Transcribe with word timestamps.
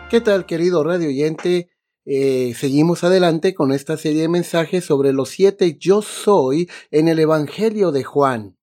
¿Qué 0.08 0.20
tal, 0.20 0.46
querido 0.46 0.84
radio 0.84 1.08
oyente? 1.08 1.68
Eh, 2.04 2.54
seguimos 2.56 3.02
adelante 3.02 3.54
con 3.54 3.72
esta 3.72 3.96
serie 3.96 4.22
de 4.22 4.28
mensajes 4.28 4.84
sobre 4.84 5.12
los 5.12 5.30
siete 5.30 5.76
yo 5.78 6.00
soy 6.00 6.70
en 6.92 7.08
el 7.08 7.18
Evangelio 7.18 7.90
de 7.90 8.04
Juan. 8.04 8.56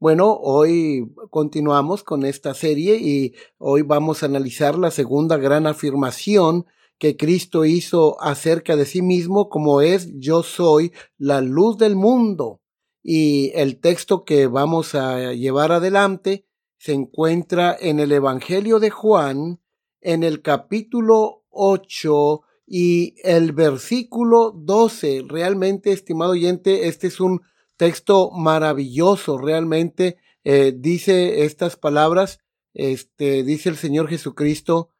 Bueno, 0.00 0.32
hoy 0.32 1.12
continuamos 1.28 2.02
con 2.04 2.24
esta 2.24 2.54
serie 2.54 2.96
y 2.96 3.34
hoy 3.58 3.82
vamos 3.82 4.22
a 4.22 4.26
analizar 4.26 4.78
la 4.78 4.90
segunda 4.90 5.36
gran 5.36 5.66
afirmación 5.66 6.64
que 6.96 7.18
Cristo 7.18 7.66
hizo 7.66 8.18
acerca 8.22 8.76
de 8.76 8.86
sí 8.86 9.02
mismo 9.02 9.50
como 9.50 9.82
es 9.82 10.10
yo 10.14 10.42
soy 10.42 10.94
la 11.18 11.42
luz 11.42 11.76
del 11.76 11.96
mundo. 11.96 12.62
Y 13.02 13.52
el 13.54 13.78
texto 13.78 14.24
que 14.24 14.46
vamos 14.46 14.94
a 14.94 15.34
llevar 15.34 15.70
adelante 15.70 16.46
se 16.78 16.94
encuentra 16.94 17.76
en 17.78 18.00
el 18.00 18.10
Evangelio 18.12 18.80
de 18.80 18.88
Juan, 18.88 19.60
en 20.00 20.22
el 20.22 20.40
capítulo 20.40 21.44
8 21.50 22.40
y 22.66 23.16
el 23.22 23.52
versículo 23.52 24.50
12. 24.56 25.26
Realmente, 25.28 25.92
estimado 25.92 26.30
oyente, 26.30 26.88
este 26.88 27.08
es 27.08 27.20
un 27.20 27.42
texto 27.80 28.30
maravilloso, 28.30 29.38
realmente 29.38 30.18
eh, 30.44 30.74
dice 30.76 31.46
estas 31.46 31.76
palabras, 31.76 32.40
este, 32.74 33.42
dice 33.42 33.70
el 33.70 33.78
Señor 33.78 34.06
Jesucristo, 34.06 34.90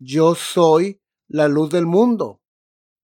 yo 0.00 0.34
soy 0.34 1.00
la 1.28 1.46
luz 1.46 1.70
del 1.70 1.86
mundo. 1.86 2.40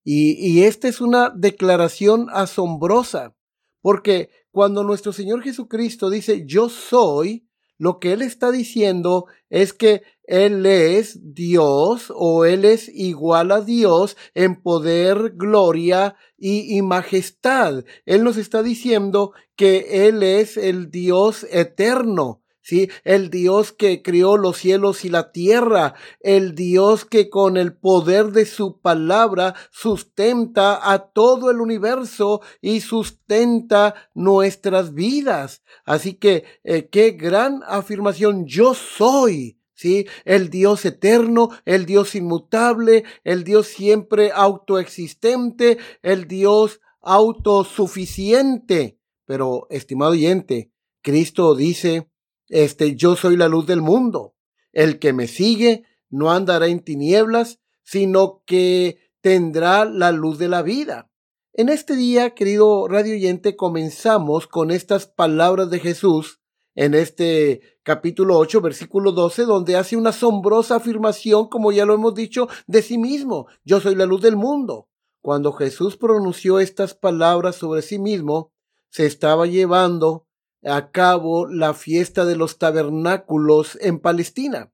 Y, 0.03 0.33
y 0.45 0.65
esta 0.65 0.89
es 0.89 1.01
una 1.01 1.31
declaración 1.31 2.27
asombrosa, 2.33 3.37
porque 3.83 4.31
cuando 4.51 4.83
nuestro 4.83 5.12
Señor 5.12 5.45
Jesucristo 5.45 6.11
dice 6.11 6.45
yo 6.45 6.69
soy, 6.70 7.47
lo 7.79 8.01
que 8.01 8.12
él 8.14 8.20
está 8.20 8.51
diciendo 8.51 9.27
es 9.48 9.73
que 9.73 10.03
él 10.31 10.64
es 10.64 11.34
Dios 11.34 12.12
o 12.14 12.45
él 12.45 12.64
es 12.64 12.89
igual 12.89 13.50
a 13.50 13.62
Dios 13.62 14.17
en 14.34 14.62
poder, 14.62 15.33
gloria 15.34 16.14
y, 16.39 16.81
majestad. 16.83 17.84
Él 18.06 18.23
nos 18.23 18.36
está 18.36 18.62
diciendo 18.62 19.33
que 19.56 20.06
él 20.06 20.23
es 20.23 20.56
el 20.56 20.92
Dios 20.92 21.45
eterno 21.51 22.45
¿sí? 22.62 22.89
El 23.03 23.31
Dios 23.31 23.73
que 23.73 24.02
crió 24.02 24.36
los 24.36 24.58
cielos 24.58 25.05
y 25.05 25.08
la 25.08 25.33
tierra, 25.33 25.95
el 26.20 26.55
Dios 26.55 27.05
que 27.05 27.29
con 27.29 27.57
el 27.57 27.74
poder 27.74 28.27
de 28.27 28.47
su 28.47 28.80
palabra 28.80 29.57
sustenta 29.73 30.92
a 30.92 31.11
todo 31.11 31.51
el 31.51 31.61
universo 31.61 32.41
y 32.61 32.83
sustenta 32.83 33.97
nuestras 34.14 34.95
vidas. 34.95 35.64
Así 35.85 36.14
que, 36.14 36.45
eh, 36.62 36.89
qué 36.89 37.11
gran 37.12 37.62
afirmación, 37.67 38.47
yo 38.47 38.74
soy. 38.74 39.60
¿Sí? 39.80 40.07
El 40.27 40.51
Dios 40.51 40.85
eterno, 40.85 41.48
el 41.64 41.86
Dios 41.86 42.14
inmutable, 42.14 43.05
el 43.24 43.45
Dios 43.45 43.67
siempre 43.67 44.30
autoexistente, 44.30 45.79
el 46.02 46.29
Dios 46.29 46.83
autosuficiente. 47.01 48.98
Pero, 49.24 49.67
estimado 49.70 50.11
oyente, 50.11 50.70
Cristo 51.01 51.55
dice 51.55 52.11
este, 52.51 52.95
yo 52.95 53.17
soy 53.17 53.39
la 53.39 53.48
luz 53.48 53.67
del 53.67 53.80
mundo. 53.80 54.35
El 54.70 54.98
que 54.98 55.14
me 55.14 55.27
sigue 55.27 55.85
no 56.11 56.30
andará 56.30 56.67
en 56.67 56.80
tinieblas, 56.80 57.58
sino 57.83 58.42
que 58.45 58.98
tendrá 59.23 59.86
la 59.86 60.12
luz 60.12 60.39
de 60.39 60.48
la 60.48 60.61
vida. 60.61 61.11
En 61.55 61.70
este 61.70 61.97
día, 61.97 62.35
querido 62.35 62.86
radio 62.86 63.14
oyente, 63.14 63.57
comenzamos 63.57 64.47
con 64.47 64.73
estas 64.73 65.07
palabras 65.07 65.70
de 65.70 65.79
Jesús 65.79 66.39
en 66.75 66.95
este 66.95 67.61
capítulo 67.83 68.39
8, 68.39 68.61
versículo 68.61 69.13
12, 69.13 69.45
donde 69.45 69.77
hace 69.77 69.97
una 69.97 70.11
asombrosa 70.11 70.77
afirmación, 70.77 71.48
como 71.48 71.73
ya 71.73 71.85
lo 71.85 71.95
hemos 71.95 72.14
dicho, 72.14 72.48
de 72.67 72.83
sí 72.83 72.98
mismo. 72.98 73.47
Yo 73.64 73.81
soy 73.81 73.95
la 73.95 74.07
luz 74.07 74.23
del 74.23 74.36
mundo. 74.36 74.89
Cuando 75.20 75.53
Jesús 75.53 75.97
pronunció 75.97 76.61
estas 76.61 76.95
palabras 76.95 77.57
sobre 77.57 77.83
sí 77.83 77.98
mismo, 77.98 78.53
se 78.89 79.07
estaba 79.07 79.47
llevando 79.47 80.27
a 80.64 80.91
cabo 80.91 81.47
la 81.47 81.75
fiesta 81.75 82.25
de 82.25 82.36
los 82.36 82.59
tabernáculos 82.59 83.79
en 83.80 83.98
Palestina. 83.98 84.73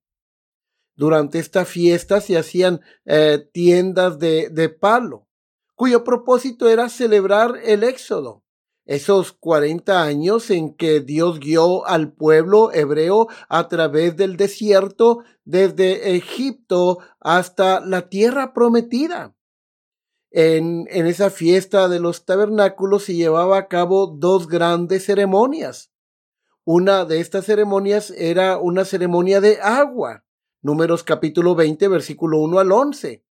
Durante 0.94 1.38
esta 1.38 1.64
fiesta 1.64 2.20
se 2.20 2.38
hacían 2.38 2.80
eh, 3.04 3.48
tiendas 3.52 4.18
de, 4.18 4.48
de 4.50 4.68
palo, 4.68 5.28
cuyo 5.74 6.04
propósito 6.04 6.68
era 6.68 6.88
celebrar 6.88 7.58
el 7.62 7.84
éxodo, 7.84 8.45
esos 8.86 9.32
40 9.32 10.02
años 10.02 10.50
en 10.50 10.74
que 10.74 11.00
Dios 11.00 11.40
guió 11.40 11.86
al 11.86 12.12
pueblo 12.12 12.72
hebreo 12.72 13.28
a 13.48 13.68
través 13.68 14.16
del 14.16 14.36
desierto 14.36 15.24
desde 15.44 16.16
Egipto 16.16 17.00
hasta 17.20 17.80
la 17.80 18.08
tierra 18.08 18.54
prometida. 18.54 19.34
En, 20.30 20.86
esa 20.88 21.30
fiesta 21.30 21.88
de 21.88 21.98
los 21.98 22.24
tabernáculos 22.24 23.04
se 23.04 23.14
llevaba 23.14 23.58
a 23.58 23.68
cabo 23.68 24.06
dos 24.06 24.48
grandes 24.48 25.04
ceremonias. 25.06 25.92
Una 26.64 27.04
de 27.04 27.20
estas 27.20 27.46
ceremonias 27.46 28.10
era 28.10 28.58
una 28.58 28.84
ceremonia 28.84 29.40
de 29.40 29.60
agua, 29.60 30.24
números 30.62 31.04
capítulo 31.04 31.54
20, 31.54 31.88
versículo 31.88 32.38
1 32.40 32.58
al 32.58 32.72
11. 32.72 33.25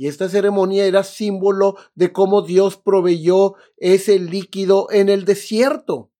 Y 0.00 0.08
esta 0.08 0.30
ceremonia 0.30 0.86
era 0.86 1.04
símbolo 1.04 1.76
de 1.94 2.10
cómo 2.10 2.40
Dios 2.40 2.78
proveyó 2.78 3.56
ese 3.76 4.18
líquido 4.18 4.86
en 4.90 5.10
el 5.10 5.26
desierto. 5.26 6.10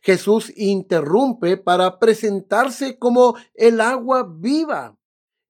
Jesús 0.00 0.50
interrumpe 0.56 1.58
para 1.58 1.98
presentarse 1.98 2.98
como 2.98 3.36
el 3.52 3.82
agua 3.82 4.26
viva. 4.34 4.98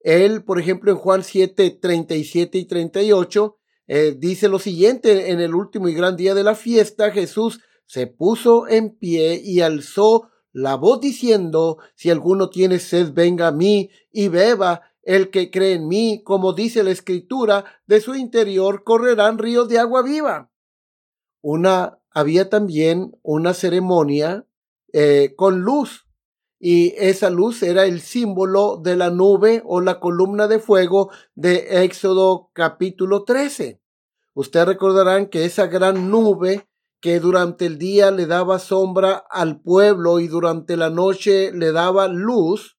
Él, 0.01 0.43
por 0.43 0.59
ejemplo, 0.59 0.91
en 0.91 0.99
Juan 0.99 1.23
7, 1.23 1.79
37 1.81 2.59
y 2.59 2.65
38, 2.65 3.57
eh, 3.87 4.17
dice 4.19 4.49
lo 4.49 4.59
siguiente, 4.59 5.31
en 5.31 5.39
el 5.39 5.55
último 5.55 5.87
y 5.87 5.95
gran 5.95 6.17
día 6.17 6.35
de 6.35 6.43
la 6.43 6.57
fiesta, 6.57 7.13
Jesús 7.13 7.61
se 7.87 8.09
puso 8.09 8.67
en 8.67 8.99
pie 8.99 9.41
y 9.41 9.61
alzó 9.61 10.33
la 10.51 10.75
voz 10.75 11.01
diciendo, 11.01 11.79
si 11.95 12.11
alguno 12.11 12.51
tiene 12.51 12.81
sed, 12.81 13.13
venga 13.13 13.47
a 13.47 13.53
mí 13.53 13.91
y 14.11 14.27
beba. 14.27 14.83
El 15.03 15.31
que 15.31 15.51
cree 15.51 15.75
en 15.75 15.89
mí, 15.89 16.23
como 16.25 16.53
dice 16.53 16.83
la 16.83 16.91
escritura, 16.91 17.65
de 17.87 18.01
su 18.01 18.15
interior 18.15 18.85
correrán 18.85 19.39
ríos 19.39 19.69
de 19.69 19.79
agua 19.79 20.03
viva. 20.03 20.51
Una, 21.41 21.99
había 22.11 22.49
también 22.49 23.19
una 23.23 23.55
ceremonia 23.55 24.47
eh, 24.93 25.35
con 25.37 25.63
luz 25.63 26.07
y 26.65 26.95
esa 26.97 27.29
luz 27.29 27.65
era 27.65 27.87
el 27.87 28.01
símbolo 28.01 28.77
de 28.77 28.95
la 28.95 29.11
nube 29.11 29.63
o 29.67 29.81
la 29.81 29.99
columna 29.99 30.47
de 30.47 30.61
fuego 30.61 31.11
de 31.35 31.83
Éxodo 31.83 32.51
capítulo 32.53 33.25
13. 33.25 33.83
Ustedes 34.35 34.67
recordarán 34.67 35.27
que 35.27 35.45
esa 35.45 35.67
gran 35.67 36.09
nube 36.09 36.69
que 37.01 37.19
durante 37.19 37.67
el 37.67 37.79
día 37.79 38.13
le 38.13 38.27
daba 38.27 38.61
sombra 38.61 39.25
al 39.29 39.61
pueblo 39.61 40.21
y 40.21 40.29
durante 40.29 40.77
la 40.77 40.89
noche 40.89 41.51
le 41.51 41.73
daba 41.73 42.07
luz, 42.07 42.79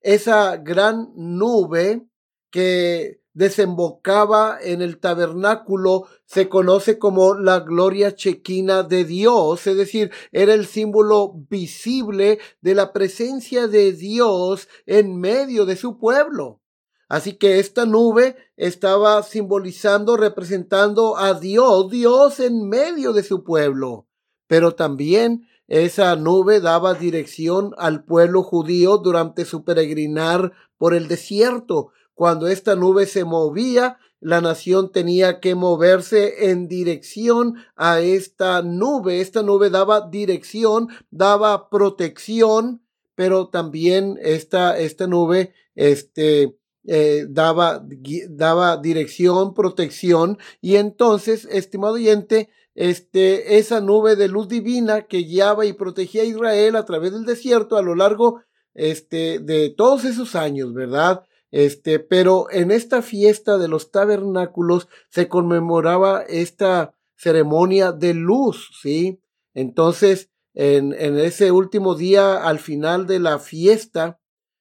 esa 0.00 0.56
gran 0.56 1.12
nube 1.14 2.06
que 2.50 3.20
desembocaba 3.32 4.58
en 4.60 4.82
el 4.82 4.98
tabernáculo 4.98 6.06
se 6.26 6.48
conoce 6.48 6.98
como 6.98 7.34
la 7.34 7.60
gloria 7.60 8.14
chequina 8.14 8.82
de 8.82 9.04
Dios, 9.04 9.66
es 9.66 9.76
decir, 9.76 10.10
era 10.32 10.52
el 10.52 10.66
símbolo 10.66 11.32
visible 11.48 12.38
de 12.60 12.74
la 12.74 12.92
presencia 12.92 13.68
de 13.68 13.92
Dios 13.92 14.68
en 14.86 15.18
medio 15.18 15.64
de 15.64 15.76
su 15.76 15.98
pueblo. 15.98 16.60
Así 17.08 17.32
que 17.32 17.58
esta 17.58 17.86
nube 17.86 18.36
estaba 18.56 19.22
simbolizando, 19.24 20.16
representando 20.16 21.16
a 21.16 21.34
Dios, 21.34 21.90
Dios 21.90 22.38
en 22.38 22.68
medio 22.68 23.12
de 23.12 23.24
su 23.24 23.42
pueblo. 23.42 24.06
Pero 24.46 24.76
también 24.76 25.48
esa 25.70 26.16
nube 26.16 26.60
daba 26.60 26.94
dirección 26.94 27.74
al 27.78 28.04
pueblo 28.04 28.42
judío 28.42 28.98
durante 28.98 29.44
su 29.44 29.62
peregrinar 29.62 30.52
por 30.76 30.94
el 30.94 31.06
desierto. 31.06 31.92
Cuando 32.12 32.48
esta 32.48 32.74
nube 32.74 33.06
se 33.06 33.24
movía, 33.24 33.96
la 34.18 34.40
nación 34.40 34.90
tenía 34.90 35.38
que 35.38 35.54
moverse 35.54 36.50
en 36.50 36.66
dirección 36.66 37.54
a 37.76 38.00
esta 38.00 38.62
nube. 38.62 39.20
Esta 39.20 39.44
nube 39.44 39.70
daba 39.70 40.08
dirección, 40.08 40.88
daba 41.12 41.70
protección, 41.70 42.82
pero 43.14 43.48
también 43.48 44.18
esta, 44.20 44.76
esta 44.76 45.06
nube, 45.06 45.54
este, 45.76 46.58
eh, 46.84 47.26
daba, 47.28 47.86
daba 48.28 48.76
dirección, 48.76 49.54
protección, 49.54 50.38
y 50.60 50.76
entonces, 50.76 51.46
estimado 51.48 51.94
oyente, 51.94 52.48
este, 52.74 53.58
esa 53.58 53.80
nube 53.80 54.16
de 54.16 54.28
luz 54.28 54.48
divina 54.48 55.02
que 55.02 55.18
guiaba 55.18 55.66
y 55.66 55.72
protegía 55.72 56.22
a 56.22 56.26
Israel 56.26 56.76
a 56.76 56.84
través 56.84 57.12
del 57.12 57.24
desierto 57.24 57.76
a 57.76 57.82
lo 57.82 57.94
largo 57.94 58.42
este, 58.74 59.40
de 59.40 59.70
todos 59.70 60.04
esos 60.04 60.34
años, 60.36 60.72
¿verdad? 60.72 61.24
Este, 61.50 61.98
pero 61.98 62.46
en 62.50 62.70
esta 62.70 63.02
fiesta 63.02 63.58
de 63.58 63.68
los 63.68 63.90
tabernáculos 63.90 64.88
se 65.08 65.28
conmemoraba 65.28 66.22
esta 66.22 66.94
ceremonia 67.16 67.92
de 67.92 68.14
luz, 68.14 68.70
¿sí? 68.80 69.20
Entonces, 69.52 70.30
en, 70.54 70.92
en 70.92 71.18
ese 71.18 71.50
último 71.50 71.96
día, 71.96 72.46
al 72.46 72.60
final 72.60 73.06
de 73.06 73.18
la 73.18 73.38
fiesta, 73.40 74.19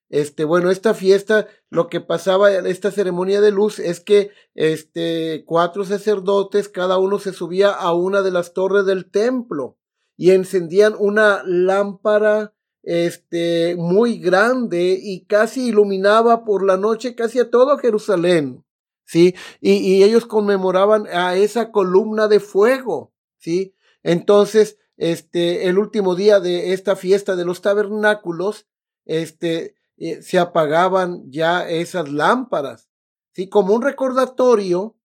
este, 0.09 0.43
bueno, 0.43 0.71
esta 0.71 0.93
fiesta, 0.93 1.47
lo 1.69 1.87
que 1.87 2.01
pasaba 2.01 2.53
en 2.55 2.65
esta 2.65 2.91
ceremonia 2.91 3.41
de 3.41 3.51
luz 3.51 3.77
es 3.77 3.99
que, 3.99 4.31
este, 4.55 5.43
cuatro 5.45 5.85
sacerdotes, 5.85 6.67
cada 6.67 6.97
uno 6.97 7.19
se 7.19 7.31
subía 7.31 7.69
a 7.69 7.93
una 7.93 8.21
de 8.23 8.31
las 8.31 8.53
torres 8.53 8.85
del 8.85 9.09
templo 9.09 9.77
y 10.17 10.31
encendían 10.31 10.95
una 10.97 11.43
lámpara 11.45 12.53
este, 12.81 13.75
muy 13.77 14.17
grande 14.17 14.97
y 14.99 15.25
casi 15.25 15.67
iluminaba 15.67 16.43
por 16.43 16.65
la 16.65 16.77
noche 16.77 17.13
casi 17.13 17.39
a 17.39 17.51
todo 17.51 17.77
Jerusalén, 17.77 18.65
¿sí? 19.05 19.35
Y, 19.61 19.73
y 19.73 20.03
ellos 20.03 20.25
conmemoraban 20.25 21.05
a 21.07 21.35
esa 21.35 21.71
columna 21.71 22.27
de 22.27 22.39
fuego, 22.39 23.13
¿sí? 23.37 23.75
Entonces, 24.01 24.77
este, 24.97 25.67
el 25.67 25.77
último 25.77 26.15
día 26.15 26.39
de 26.39 26.73
esta 26.73 26.95
fiesta 26.95 27.35
de 27.35 27.45
los 27.45 27.61
tabernáculos, 27.61 28.67
este, 29.05 29.75
eh, 29.99 30.21
se 30.21 30.39
apagaban 30.39 31.29
ya 31.29 31.69
esas 31.69 32.09
lámparas, 32.09 32.89
¿sí? 33.33 33.49
Como 33.49 33.73
un 33.73 33.81
recordatorio 33.81 34.95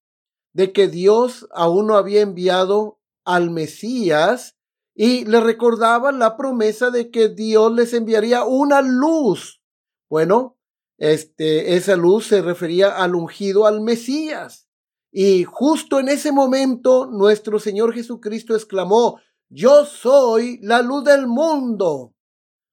de 0.52 0.72
que 0.72 0.86
Dios 0.86 1.48
aún 1.52 1.88
no 1.88 1.96
había 1.96 2.20
enviado 2.20 3.00
al 3.24 3.50
Mesías 3.50 4.56
y 4.94 5.24
le 5.24 5.40
recordaban 5.40 6.20
la 6.20 6.36
promesa 6.36 6.90
de 6.90 7.10
que 7.10 7.28
Dios 7.28 7.72
les 7.72 7.92
enviaría 7.92 8.44
una 8.44 8.80
luz. 8.82 9.60
Bueno, 10.08 10.56
este, 10.96 11.74
esa 11.74 11.96
luz 11.96 12.28
se 12.28 12.40
refería 12.40 13.02
al 13.02 13.16
ungido, 13.16 13.66
al 13.66 13.80
Mesías. 13.80 14.68
Y 15.10 15.44
justo 15.44 15.98
en 15.98 16.08
ese 16.08 16.30
momento 16.30 17.06
nuestro 17.06 17.58
Señor 17.58 17.92
Jesucristo 17.92 18.54
exclamó, 18.54 19.20
yo 19.48 19.84
soy 19.84 20.58
la 20.62 20.82
luz 20.82 21.04
del 21.04 21.26
mundo. 21.26 22.14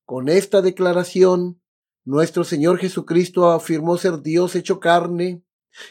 Con 0.05 0.29
esta 0.29 0.61
declaración, 0.61 1.60
nuestro 2.03 2.43
Señor 2.43 2.77
Jesucristo 2.77 3.51
afirmó 3.51 3.97
ser 3.97 4.21
Dios 4.21 4.55
hecho 4.55 4.79
carne. 4.79 5.43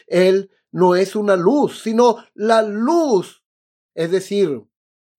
Él 0.07 0.51
no 0.71 0.95
es 0.95 1.15
una 1.15 1.35
luz, 1.35 1.81
sino 1.81 2.17
la 2.33 2.61
luz. 2.61 3.43
Es 3.93 4.11
decir, 4.11 4.63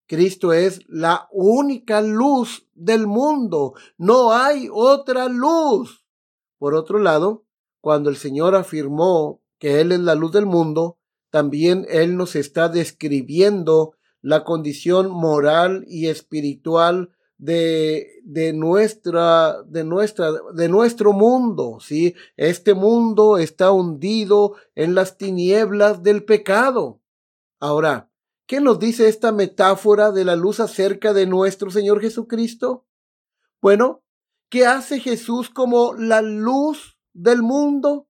Cristo 0.06 0.52
es 0.52 0.80
la 0.88 1.28
única 1.30 2.02
luz 2.02 2.68
del 2.74 3.06
mundo. 3.06 3.74
No 3.96 4.32
hay 4.32 4.68
otra 4.70 5.28
luz. 5.28 6.04
Por 6.58 6.74
otro 6.74 6.98
lado, 6.98 7.44
cuando 7.80 8.10
el 8.10 8.16
Señor 8.16 8.54
afirmó 8.54 9.42
que 9.58 9.80
Él 9.80 9.92
es 9.92 10.00
la 10.00 10.14
luz 10.14 10.32
del 10.32 10.46
mundo, 10.46 10.98
también 11.30 11.86
Él 11.88 12.16
nos 12.16 12.36
está 12.36 12.68
describiendo 12.68 13.94
la 14.20 14.44
condición 14.44 15.10
moral 15.10 15.84
y 15.88 16.08
espiritual 16.08 17.10
de, 17.42 18.20
de 18.22 18.52
nuestra, 18.52 19.62
de 19.64 19.82
nuestra, 19.82 20.30
de 20.54 20.68
nuestro 20.68 21.12
mundo, 21.12 21.78
¿sí? 21.80 22.14
Este 22.36 22.74
mundo 22.74 23.36
está 23.36 23.72
hundido 23.72 24.54
en 24.76 24.94
las 24.94 25.18
tinieblas 25.18 26.02
del 26.02 26.24
pecado. 26.24 27.00
Ahora, 27.58 28.08
¿Qué 28.52 28.60
nos 28.60 28.78
dice 28.78 29.08
esta 29.08 29.32
metáfora 29.32 30.10
de 30.10 30.26
la 30.26 30.36
luz 30.36 30.60
acerca 30.60 31.14
de 31.14 31.26
nuestro 31.26 31.70
Señor 31.70 32.02
Jesucristo? 32.02 32.84
Bueno, 33.62 34.02
¿qué 34.50 34.66
hace 34.66 35.00
Jesús 35.00 35.48
como 35.48 35.94
la 35.94 36.20
luz 36.20 36.98
del 37.14 37.40
mundo? 37.40 38.08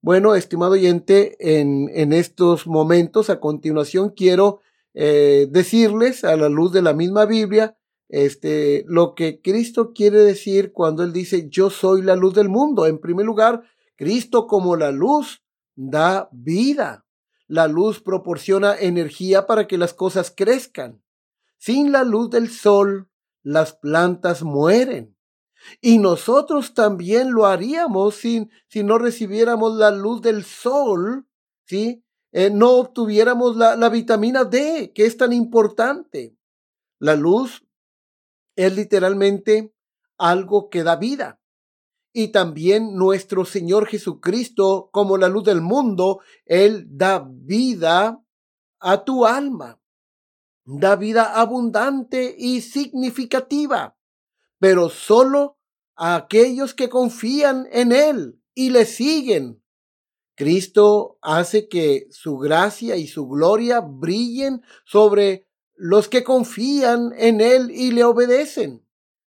Bueno, 0.00 0.34
estimado 0.34 0.72
oyente, 0.72 1.36
en, 1.38 1.88
en 1.94 2.12
estos 2.12 2.66
momentos, 2.66 3.30
a 3.30 3.38
continuación, 3.38 4.10
quiero 4.10 4.58
eh, 4.94 5.46
decirles 5.52 6.24
a 6.24 6.36
la 6.36 6.48
luz 6.48 6.72
de 6.72 6.82
la 6.82 6.92
misma 6.92 7.24
Biblia, 7.24 7.76
este, 8.08 8.84
lo 8.86 9.14
que 9.14 9.40
Cristo 9.40 9.92
quiere 9.92 10.18
decir 10.18 10.72
cuando 10.72 11.02
Él 11.02 11.12
dice, 11.12 11.48
yo 11.48 11.70
soy 11.70 12.02
la 12.02 12.16
luz 12.16 12.34
del 12.34 12.48
mundo. 12.48 12.86
En 12.86 12.98
primer 12.98 13.26
lugar, 13.26 13.62
Cristo 13.96 14.46
como 14.46 14.76
la 14.76 14.92
luz 14.92 15.42
da 15.74 16.28
vida. 16.32 17.04
La 17.48 17.68
luz 17.68 18.00
proporciona 18.00 18.76
energía 18.76 19.46
para 19.46 19.66
que 19.66 19.78
las 19.78 19.94
cosas 19.94 20.32
crezcan. 20.34 21.02
Sin 21.58 21.92
la 21.92 22.04
luz 22.04 22.30
del 22.30 22.50
sol, 22.50 23.08
las 23.42 23.74
plantas 23.74 24.42
mueren. 24.42 25.16
Y 25.80 25.98
nosotros 25.98 26.74
también 26.74 27.32
lo 27.32 27.46
haríamos 27.46 28.16
sin, 28.16 28.50
si 28.68 28.82
no 28.82 28.98
recibiéramos 28.98 29.76
la 29.76 29.90
luz 29.90 30.20
del 30.20 30.44
sol, 30.44 31.26
¿sí? 31.64 32.04
Eh, 32.32 32.50
no 32.50 32.72
obtuviéramos 32.72 33.56
la, 33.56 33.76
la 33.76 33.88
vitamina 33.88 34.44
D, 34.44 34.92
que 34.94 35.06
es 35.06 35.16
tan 35.16 35.32
importante. 35.32 36.36
La 36.98 37.14
luz 37.14 37.65
es 38.56 38.74
literalmente 38.74 39.72
algo 40.18 40.70
que 40.70 40.82
da 40.82 40.96
vida 40.96 41.40
y 42.18 42.28
también 42.28 42.96
nuestro 42.96 43.44
Señor 43.44 43.88
Jesucristo 43.88 44.88
como 44.90 45.18
la 45.18 45.28
luz 45.28 45.44
del 45.44 45.60
mundo, 45.60 46.20
Él 46.46 46.86
da 46.88 47.22
vida 47.30 48.24
a 48.80 49.04
tu 49.04 49.26
alma, 49.26 49.78
da 50.64 50.96
vida 50.96 51.38
abundante 51.38 52.34
y 52.38 52.62
significativa, 52.62 53.98
pero 54.58 54.88
solo 54.88 55.58
a 55.94 56.14
aquellos 56.14 56.72
que 56.72 56.88
confían 56.88 57.68
en 57.70 57.92
Él 57.92 58.40
y 58.54 58.70
le 58.70 58.86
siguen. 58.86 59.62
Cristo 60.34 61.18
hace 61.20 61.68
que 61.68 62.06
su 62.10 62.38
gracia 62.38 62.96
y 62.96 63.08
su 63.08 63.28
gloria 63.28 63.80
brillen 63.80 64.62
sobre 64.86 65.45
los 65.76 66.08
que 66.08 66.24
confían 66.24 67.12
en 67.16 67.40
Él 67.40 67.70
y 67.70 67.90
le 67.90 68.04
obedecen. 68.04 68.84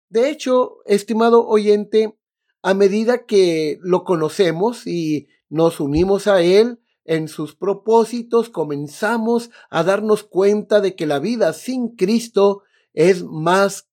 De 0.10 0.30
hecho, 0.30 0.78
estimado 0.86 1.48
oyente, 1.48 2.18
a 2.62 2.74
medida 2.74 3.26
que 3.26 3.78
lo 3.82 4.04
conocemos 4.04 4.86
y 4.86 5.28
nos 5.48 5.80
unimos 5.80 6.28
a 6.28 6.42
Él 6.42 6.80
en 7.06 7.28
sus 7.28 7.56
propósitos, 7.56 8.50
comenzamos 8.50 9.50
a 9.70 9.84
darnos 9.84 10.24
cuenta 10.24 10.82
de 10.82 10.96
que 10.96 11.06
la 11.06 11.20
vida 11.20 11.54
sin 11.54 11.96
Cristo 11.96 12.64
es 12.94 13.24
más 13.24 13.90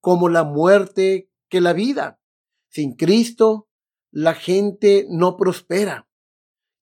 como 0.00 0.28
la 0.28 0.44
muerte 0.44 1.30
que 1.48 1.60
la 1.60 1.72
vida. 1.72 2.20
Sin 2.68 2.94
Cristo, 2.94 3.68
la 4.10 4.34
gente 4.34 5.06
no 5.08 5.36
prospera. 5.36 6.08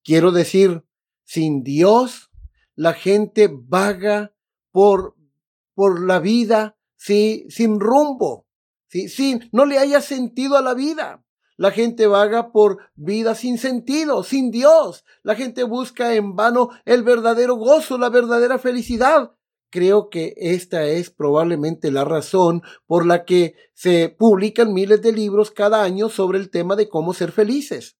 Quiero 0.03 0.31
decir, 0.31 0.83
sin 1.23 1.63
Dios, 1.63 2.31
la 2.75 2.93
gente 2.93 3.49
vaga 3.51 4.33
por, 4.71 5.15
por 5.79 6.05
la 6.05 6.19
vida 6.19 6.77
sí, 6.97 7.45
sin 7.47 7.79
rumbo, 7.79 8.45
sí, 8.89 9.07
sin, 9.07 9.47
no 9.53 9.63
le 9.63 9.77
haya 9.77 10.01
sentido 10.01 10.57
a 10.57 10.61
la 10.61 10.73
vida. 10.73 11.23
La 11.55 11.71
gente 11.71 12.05
vaga 12.05 12.51
por 12.51 12.79
vida 12.95 13.33
sin 13.33 13.57
sentido, 13.57 14.23
sin 14.23 14.51
Dios. 14.51 15.05
La 15.23 15.35
gente 15.35 15.63
busca 15.63 16.15
en 16.15 16.35
vano 16.35 16.71
el 16.83 17.03
verdadero 17.03 17.55
gozo, 17.55 17.97
la 17.97 18.09
verdadera 18.09 18.59
felicidad. 18.59 19.31
Creo 19.69 20.09
que 20.09 20.33
esta 20.35 20.85
es 20.85 21.11
probablemente 21.11 21.91
la 21.91 22.03
razón 22.03 22.61
por 22.85 23.05
la 23.05 23.23
que 23.23 23.55
se 23.73 24.09
publican 24.09 24.73
miles 24.73 25.01
de 25.01 25.13
libros 25.13 25.49
cada 25.49 25.81
año 25.81 26.09
sobre 26.09 26.39
el 26.39 26.49
tema 26.49 26.75
de 26.75 26.89
cómo 26.89 27.13
ser 27.13 27.31
felices. 27.31 27.95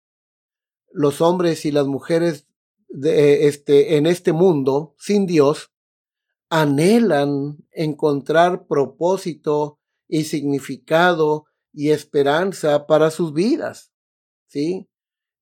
Los 0.92 1.22
hombres 1.22 1.64
y 1.64 1.72
las 1.72 1.88
mujeres 1.88 2.46
de 2.90 3.48
este, 3.48 3.96
en 3.96 4.06
este 4.06 4.34
mundo 4.34 4.96
sin 4.98 5.26
Dios 5.26 5.72
anhelan 6.50 7.58
encontrar 7.72 8.68
propósito 8.68 9.80
y 10.08 10.24
significado 10.24 11.46
y 11.72 11.92
esperanza 11.92 12.88
para 12.88 13.12
sus 13.12 13.34
vidas, 13.34 13.92
¿sí? 14.48 14.90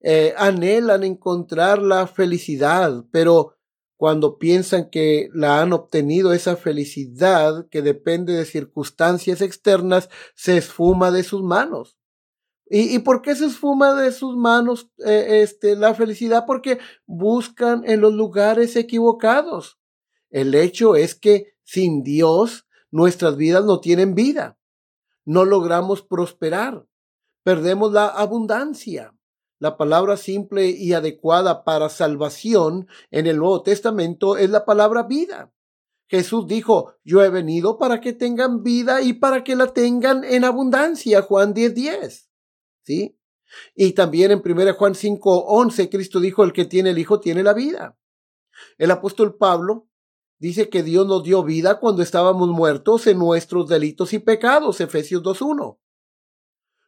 Eh, 0.02 0.34
anhelan 0.38 1.04
encontrar 1.04 1.82
la 1.82 2.06
felicidad, 2.08 3.06
pero 3.12 3.56
cuando 3.96 4.38
piensan 4.38 4.90
que 4.92 5.30
la 5.34 5.60
han 5.62 5.74
obtenido 5.74 6.34
esa 6.34 6.56
felicidad 6.56 7.68
que 7.70 7.82
depende 7.82 8.34
de 8.34 8.46
circunstancias 8.46 9.42
externas, 9.42 10.10
se 10.36 10.58
esfuma 10.58 11.10
de 11.10 11.24
sus 11.24 11.42
manos. 11.42 11.98
¿Y, 12.70 13.00
por 13.00 13.22
qué 13.22 13.34
se 13.34 13.46
esfuma 13.46 13.94
de 13.96 14.12
sus 14.12 14.36
manos 14.36 14.92
eh, 15.06 15.42
este, 15.42 15.78
la 15.78 15.94
felicidad? 15.94 16.44
Porque 16.46 16.80
buscan 17.06 17.84
en 17.86 18.02
los 18.02 18.14
lugares 18.14 18.76
equivocados. 18.76 19.77
El 20.38 20.53
hecho 20.53 20.96
es 20.96 21.15
que 21.15 21.56
sin 21.63 22.03
Dios 22.03 22.67
nuestras 22.91 23.38
vidas 23.38 23.65
no 23.65 23.79
tienen 23.79 24.13
vida. 24.13 24.60
No 25.25 25.46
logramos 25.46 26.03
prosperar. 26.03 26.86
Perdemos 27.41 27.91
la 27.91 28.06
abundancia. 28.06 29.15
La 29.58 29.77
palabra 29.77 30.15
simple 30.15 30.70
y 30.70 30.94
adecuada 30.94 31.63
para 31.63 31.89
salvación 31.89 32.88
en 33.10 33.25
el 33.25 33.38
Nuevo 33.38 33.63
Testamento 33.63 34.38
es 34.38 34.51
la 34.51 34.63
palabra 34.63 35.01
vida. 35.01 35.51
Jesús 36.08 36.46
dijo, 36.46 36.94
yo 37.03 37.24
he 37.24 37.32
venido 37.32 37.79
para 37.79 38.00
que 38.00 38.13
tengan 38.13 38.62
vida 38.62 39.01
y 39.01 39.13
para 39.13 39.44
que 39.44 39.56
la 39.56 39.74
tengan 39.74 40.24
en 40.24 40.44
abundancia. 40.44 41.24
Juan 41.24 41.56
10:10. 41.56 41.74
10. 41.74 42.29
¿Sí? 42.84 43.20
Y 43.74 43.94
también 43.94 44.29
en 44.29 44.44
1 44.46 44.75
Juan 44.75 44.94
5:11 44.94 45.89
Cristo 45.89 46.20
dijo, 46.20 46.44
el 46.44 46.53
que 46.53 46.65
tiene 46.65 46.91
el 46.91 47.00
Hijo 47.00 47.20
tiene 47.20 47.41
la 47.41 47.56
vida. 47.56 47.98
El 48.77 48.91
apóstol 48.91 49.36
Pablo 49.36 49.88
dice 50.39 50.70
que 50.70 50.84
Dios 50.84 51.08
nos 51.08 51.24
dio 51.24 51.44
vida 51.44 51.79
cuando 51.79 52.01
estábamos 52.01 52.50
muertos 52.50 53.08
en 53.08 53.20
nuestros 53.20 53.67
delitos 53.67 54.13
y 54.13 54.20
pecados. 54.20 54.82
Efesios 54.82 55.24
2:1. 55.24 55.79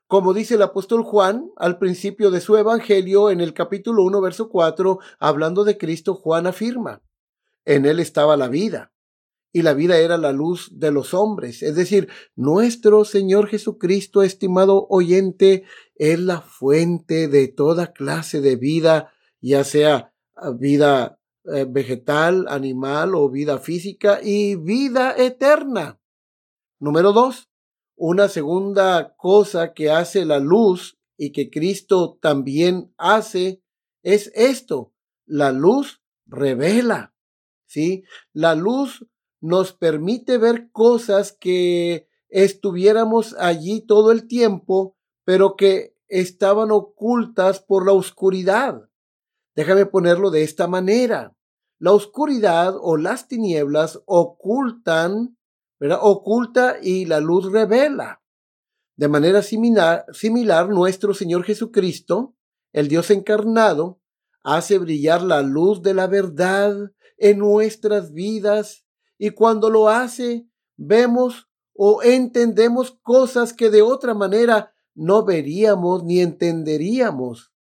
Como 0.08 0.34
dice 0.34 0.56
el 0.56 0.64
apóstol 0.64 1.04
Juan 1.04 1.52
al 1.56 1.78
principio 1.78 2.32
de 2.32 2.42
su 2.42 2.58
evangelio 2.58 3.30
en 3.30 3.42
el 3.42 3.54
capítulo 3.54 4.04
1, 4.04 4.22
verso 4.22 4.50
4, 4.50 4.98
hablando 5.20 5.64
de 5.64 5.78
Cristo, 5.78 6.16
Juan 6.16 6.48
afirma, 6.48 7.04
en 7.64 7.86
él 7.86 8.00
estaba 8.00 8.36
la 8.36 8.48
vida, 8.48 8.92
y 9.52 9.62
la 9.62 9.76
vida 9.76 10.00
era 10.00 10.18
la 10.18 10.32
luz 10.32 10.70
de 10.80 10.92
los 10.92 11.14
hombres. 11.14 11.62
Es 11.62 11.76
decir, 11.76 12.10
nuestro 12.36 13.06
Señor 13.06 13.50
Jesucristo, 13.50 14.24
estimado 14.24 14.88
oyente, 14.90 15.64
es 15.94 16.20
la 16.20 16.42
fuente 16.42 17.28
de 17.28 17.48
toda 17.48 17.94
clase 17.94 18.42
de 18.42 18.56
vida, 18.56 19.14
ya 19.42 19.64
sea 19.64 20.12
ah, 20.36 20.50
vida 20.52 21.19
eh, 21.46 21.66
vegetal, 21.68 22.46
animal 22.50 23.16
o 23.16 23.30
vida 23.30 23.60
física 23.60 24.20
y 24.22 24.56
vida 24.56 25.16
eterna. 25.18 26.00
Número 26.80 27.14
dos, 27.14 27.50
una 27.96 28.28
segunda 28.28 29.16
cosa 29.18 29.74
que 29.74 29.92
hace 29.92 30.26
la 30.26 30.40
luz 30.40 30.98
y 31.18 31.32
que 31.32 31.50
Cristo 31.50 32.18
también 32.22 32.94
hace 32.98 33.62
es 34.04 34.32
esto. 34.36 34.94
La 35.26 35.52
luz 35.52 36.02
revela, 36.26 37.14
¿sí? 37.66 38.04
La 38.34 38.56
luz 38.56 39.06
nos 39.42 39.74
permite 39.74 40.38
ver 40.38 40.72
cosas 40.72 41.32
que 41.32 42.08
estuviéramos 42.30 43.34
allí 43.40 43.82
todo 43.82 44.12
el 44.12 44.28
tiempo, 44.28 44.98
pero 45.24 45.56
que 45.56 45.96
estaban 46.08 46.72
ocultas 46.72 47.60
por 47.60 47.86
la 47.86 47.94
oscuridad. 47.94 48.89
Déjame 49.60 49.86
ponerlo 49.86 50.32
de 50.32 50.44
esta 50.44 50.68
manera. 50.68 51.36
La 51.80 51.92
oscuridad 51.92 52.76
o 52.80 52.96
las 52.96 53.28
tinieblas 53.28 54.02
ocultan 54.06 55.38
Oculta 56.00 56.78
y 56.82 57.04
la 57.04 57.20
luz 57.20 57.52
revela. 57.52 58.22
De 58.96 59.10
manera 59.10 59.42
similar, 59.42 60.06
similar, 60.14 60.70
nuestro 60.70 61.14
Señor 61.14 61.44
Jesucristo, 61.44 62.38
el 62.72 62.88
Dios 62.88 63.12
encarnado, 63.12 64.00
hace 64.46 64.78
brillar 64.78 65.24
la 65.24 65.42
luz 65.42 65.82
de 65.82 65.94
la 65.94 66.08
verdad 66.08 66.94
en 67.18 67.40
nuestras 67.40 68.14
vidas 68.14 68.86
y 69.18 69.32
cuando 69.32 69.70
lo 69.70 69.90
hace, 69.90 70.48
vemos 70.78 71.50
o 71.76 72.02
entendemos 72.02 72.98
cosas 73.02 73.52
que 73.52 73.70
de 73.70 73.82
otra 73.82 74.14
manera 74.14 74.74
no 74.96 75.26
veríamos 75.26 76.06
ni 76.06 76.22
entenderíamos. 76.22 77.52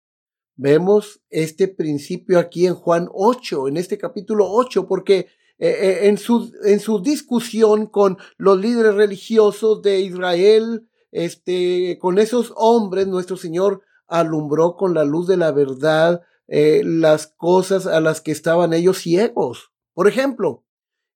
Vemos 0.61 1.21
este 1.29 1.69
principio 1.69 2.37
aquí 2.37 2.67
en 2.67 2.75
Juan 2.75 3.07
8, 3.13 3.69
en 3.69 3.77
este 3.77 3.97
capítulo 3.97 4.45
8, 4.51 4.87
porque 4.89 5.19
eh, 5.57 5.69
eh, 5.69 5.99
en, 6.09 6.17
su, 6.17 6.51
en 6.65 6.81
su 6.81 6.99
discusión 7.01 7.85
con 7.85 8.17
los 8.35 8.59
líderes 8.59 8.95
religiosos 8.95 9.81
de 9.81 10.01
Israel, 10.01 10.85
este, 11.13 11.97
con 11.97 12.19
esos 12.19 12.51
hombres, 12.57 13.07
nuestro 13.07 13.37
Señor 13.37 13.83
alumbró 14.05 14.75
con 14.75 14.93
la 14.93 15.05
luz 15.05 15.27
de 15.27 15.37
la 15.37 15.53
verdad 15.53 16.23
eh, 16.49 16.81
las 16.83 17.27
cosas 17.27 17.87
a 17.87 18.01
las 18.01 18.19
que 18.19 18.33
estaban 18.33 18.73
ellos 18.73 18.97
ciegos. 18.97 19.71
Por 19.93 20.09
ejemplo, 20.09 20.65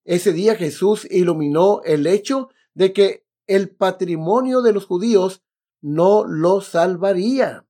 ese 0.06 0.32
día 0.32 0.56
Jesús 0.56 1.06
iluminó 1.12 1.82
el 1.84 2.08
hecho 2.08 2.48
de 2.76 2.94
que 2.94 3.26
el 3.48 3.76
patrimonio 3.76 4.62
de 4.62 4.72
los 4.72 4.86
judíos 4.86 5.44
no 5.82 6.24
los 6.26 6.68
salvaría. 6.68 7.66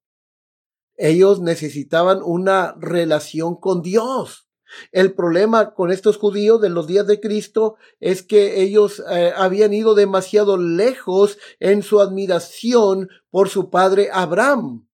Ellos 1.04 1.42
necesitaban 1.42 2.22
una 2.24 2.78
relación 2.80 3.58
con 3.58 3.82
Dios. 3.82 4.48
El 4.94 5.14
problema 5.14 5.74
con 5.74 5.92
estos 5.92 6.16
judíos 6.16 6.62
de 6.62 6.70
los 6.70 6.88
días 6.88 7.06
de 7.08 7.20
Cristo 7.20 7.76
es 8.00 8.24
que 8.24 8.62
ellos 8.62 9.04
eh, 9.12 9.34
habían 9.36 9.74
ido 9.74 9.96
demasiado 9.96 10.56
lejos 10.56 11.38
en 11.60 11.84
su 11.84 12.00
admiración 12.00 13.10
por 13.32 13.50
su 13.50 13.70
padre 13.70 14.12
Abraham. 14.14 14.88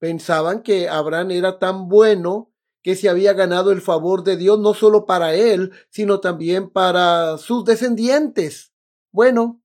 Pensaban 0.00 0.64
que 0.64 0.88
Abraham 0.88 1.30
era 1.30 1.60
tan 1.60 1.86
bueno 1.88 2.52
que 2.82 2.96
se 2.96 3.08
había 3.08 3.32
ganado 3.32 3.70
el 3.70 3.82
favor 3.82 4.24
de 4.24 4.36
Dios 4.36 4.58
no 4.58 4.74
solo 4.74 5.06
para 5.06 5.36
él, 5.36 5.70
sino 5.90 6.18
también 6.18 6.70
para 6.70 7.38
sus 7.38 7.64
descendientes. 7.64 8.72
Bueno, 9.12 9.62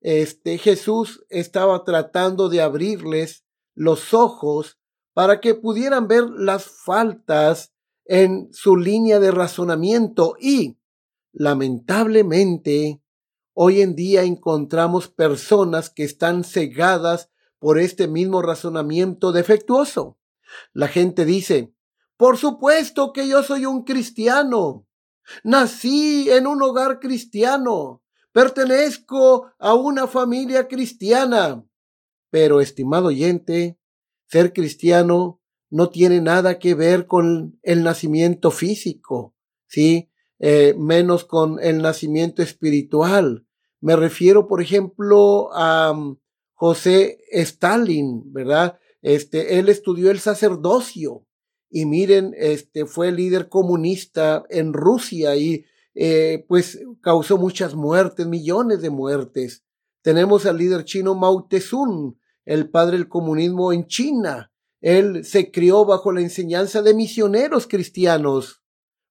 este 0.00 0.58
Jesús 0.58 1.24
estaba 1.28 1.84
tratando 1.84 2.48
de 2.48 2.60
abrirles 2.60 3.44
los 3.76 4.12
ojos 4.12 4.80
para 5.16 5.40
que 5.40 5.54
pudieran 5.54 6.08
ver 6.08 6.24
las 6.28 6.66
faltas 6.66 7.72
en 8.04 8.50
su 8.52 8.76
línea 8.76 9.18
de 9.18 9.30
razonamiento 9.30 10.36
y, 10.38 10.76
lamentablemente, 11.32 13.00
hoy 13.54 13.80
en 13.80 13.94
día 13.94 14.24
encontramos 14.24 15.08
personas 15.08 15.88
que 15.88 16.04
están 16.04 16.44
cegadas 16.44 17.30
por 17.58 17.78
este 17.78 18.08
mismo 18.08 18.42
razonamiento 18.42 19.32
defectuoso. 19.32 20.18
La 20.74 20.86
gente 20.86 21.24
dice, 21.24 21.72
por 22.18 22.36
supuesto 22.36 23.14
que 23.14 23.26
yo 23.26 23.42
soy 23.42 23.64
un 23.64 23.84
cristiano. 23.84 24.86
Nací 25.42 26.28
en 26.30 26.46
un 26.46 26.60
hogar 26.60 27.00
cristiano. 27.00 28.02
Pertenezco 28.32 29.50
a 29.58 29.72
una 29.72 30.08
familia 30.08 30.68
cristiana. 30.68 31.64
Pero, 32.28 32.60
estimado 32.60 33.06
oyente, 33.06 33.78
ser 34.26 34.52
cristiano 34.52 35.40
no 35.70 35.90
tiene 35.90 36.20
nada 36.20 36.58
que 36.58 36.74
ver 36.74 37.06
con 37.06 37.58
el 37.62 37.82
nacimiento 37.82 38.50
físico, 38.50 39.34
¿sí? 39.66 40.10
Eh, 40.38 40.74
menos 40.78 41.24
con 41.24 41.58
el 41.60 41.82
nacimiento 41.82 42.42
espiritual. 42.42 43.46
Me 43.80 43.96
refiero, 43.96 44.46
por 44.46 44.60
ejemplo, 44.60 45.50
a 45.54 45.92
um, 45.92 46.18
José 46.54 47.18
Stalin, 47.30 48.32
¿verdad? 48.32 48.78
Este, 49.02 49.58
él 49.58 49.68
estudió 49.68 50.10
el 50.10 50.18
sacerdocio 50.18 51.26
y 51.70 51.84
miren, 51.86 52.34
este, 52.36 52.86
fue 52.86 53.12
líder 53.12 53.48
comunista 53.48 54.44
en 54.48 54.72
Rusia 54.72 55.36
y 55.36 55.64
eh, 55.94 56.44
pues 56.48 56.80
causó 57.00 57.38
muchas 57.38 57.74
muertes, 57.74 58.26
millones 58.26 58.80
de 58.82 58.90
muertes. 58.90 59.64
Tenemos 60.02 60.46
al 60.46 60.58
líder 60.58 60.84
chino 60.84 61.14
Mao 61.14 61.46
Tse-tung, 61.48 62.16
el 62.46 62.70
padre 62.70 62.96
del 62.96 63.08
comunismo 63.08 63.72
en 63.72 63.86
China, 63.86 64.50
él 64.80 65.24
se 65.24 65.50
crió 65.50 65.84
bajo 65.84 66.12
la 66.12 66.20
enseñanza 66.20 66.80
de 66.80 66.94
misioneros 66.94 67.66
cristianos. 67.66 68.62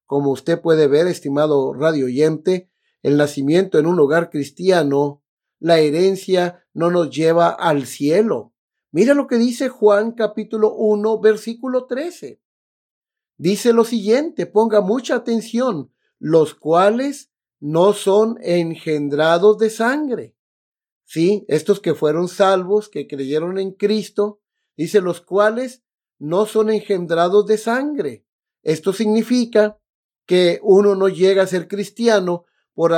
Como 0.06 0.30
usted 0.30 0.60
puede 0.60 0.88
ver, 0.88 1.06
estimado 1.06 1.74
radio 1.74 2.06
oyente, 2.06 2.70
el 3.02 3.16
nacimiento 3.16 3.78
en 3.78 3.86
un 3.86 4.00
hogar 4.00 4.30
cristiano, 4.30 5.22
la 5.58 5.78
herencia 5.78 6.64
no 6.72 6.90
nos 6.90 7.10
lleva 7.10 7.48
al 7.48 7.86
cielo. 7.86 8.54
Mira 8.90 9.14
lo 9.14 9.26
que 9.26 9.36
dice 9.36 9.68
Juan 9.68 10.12
capítulo 10.12 10.74
1, 10.74 11.20
versículo 11.20 11.86
13. 11.86 12.40
Dice 13.36 13.72
lo 13.72 13.84
siguiente, 13.84 14.46
ponga 14.46 14.80
mucha 14.80 15.16
atención, 15.16 15.92
los 16.18 16.54
cuales 16.54 17.30
no 17.60 17.92
son 17.92 18.38
engendrados 18.40 19.58
de 19.58 19.70
sangre. 19.70 20.35
Sí, 21.06 21.44
estos 21.46 21.78
que 21.80 21.94
fueron 21.94 22.28
salvos, 22.28 22.88
que 22.88 23.06
creyeron 23.06 23.58
en 23.58 23.70
Cristo, 23.70 24.40
dice 24.76 25.00
los 25.00 25.20
cuales 25.20 25.84
no 26.18 26.46
son 26.46 26.68
engendrados 26.68 27.46
de 27.46 27.58
sangre. 27.58 28.26
Esto 28.62 28.92
significa 28.92 29.78
que 30.26 30.58
uno 30.62 30.96
no 30.96 31.08
llega 31.08 31.44
a 31.44 31.46
ser 31.46 31.68
cristiano 31.68 32.44
por, 32.74 32.92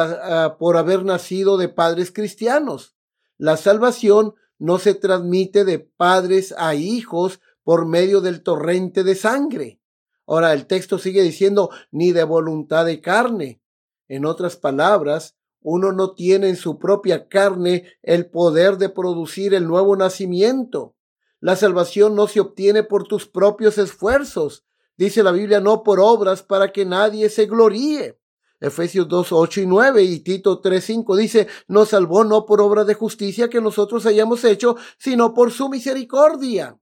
por 0.58 0.78
haber 0.78 1.04
nacido 1.04 1.58
de 1.58 1.68
padres 1.68 2.10
cristianos. 2.10 2.96
La 3.36 3.58
salvación 3.58 4.34
no 4.58 4.78
se 4.78 4.94
transmite 4.94 5.66
de 5.66 5.78
padres 5.78 6.54
a 6.56 6.74
hijos 6.74 7.40
por 7.62 7.86
medio 7.86 8.22
del 8.22 8.42
torrente 8.42 9.04
de 9.04 9.14
sangre. 9.14 9.80
Ahora 10.26 10.54
el 10.54 10.66
texto 10.66 10.98
sigue 10.98 11.22
diciendo 11.22 11.70
ni 11.90 12.12
de 12.12 12.24
voluntad 12.24 12.86
de 12.86 13.02
carne. 13.02 13.62
En 14.08 14.24
otras 14.24 14.56
palabras, 14.56 15.37
uno 15.60 15.92
no 15.92 16.14
tiene 16.14 16.48
en 16.48 16.56
su 16.56 16.78
propia 16.78 17.28
carne 17.28 17.84
el 18.02 18.30
poder 18.30 18.78
de 18.78 18.88
producir 18.88 19.54
el 19.54 19.66
nuevo 19.66 19.96
nacimiento. 19.96 20.94
La 21.40 21.56
salvación 21.56 22.14
no 22.14 22.26
se 22.26 22.40
obtiene 22.40 22.82
por 22.82 23.06
tus 23.06 23.26
propios 23.26 23.78
esfuerzos. 23.78 24.64
Dice 24.96 25.22
la 25.22 25.32
Biblia, 25.32 25.60
no 25.60 25.82
por 25.82 26.00
obras 26.00 26.42
para 26.42 26.72
que 26.72 26.84
nadie 26.84 27.28
se 27.28 27.46
gloríe. 27.46 28.18
Efesios 28.60 29.06
2, 29.08 29.30
8 29.30 29.60
y 29.60 29.66
9 29.66 30.02
y 30.02 30.20
Tito 30.20 30.60
3, 30.60 30.82
5 30.84 31.16
dice, 31.16 31.46
nos 31.68 31.90
salvó 31.90 32.24
no 32.24 32.44
por 32.44 32.60
obra 32.60 32.84
de 32.84 32.94
justicia 32.94 33.48
que 33.48 33.60
nosotros 33.60 34.04
hayamos 34.06 34.42
hecho, 34.44 34.76
sino 34.98 35.32
por 35.32 35.52
su 35.52 35.68
misericordia. 35.68 36.76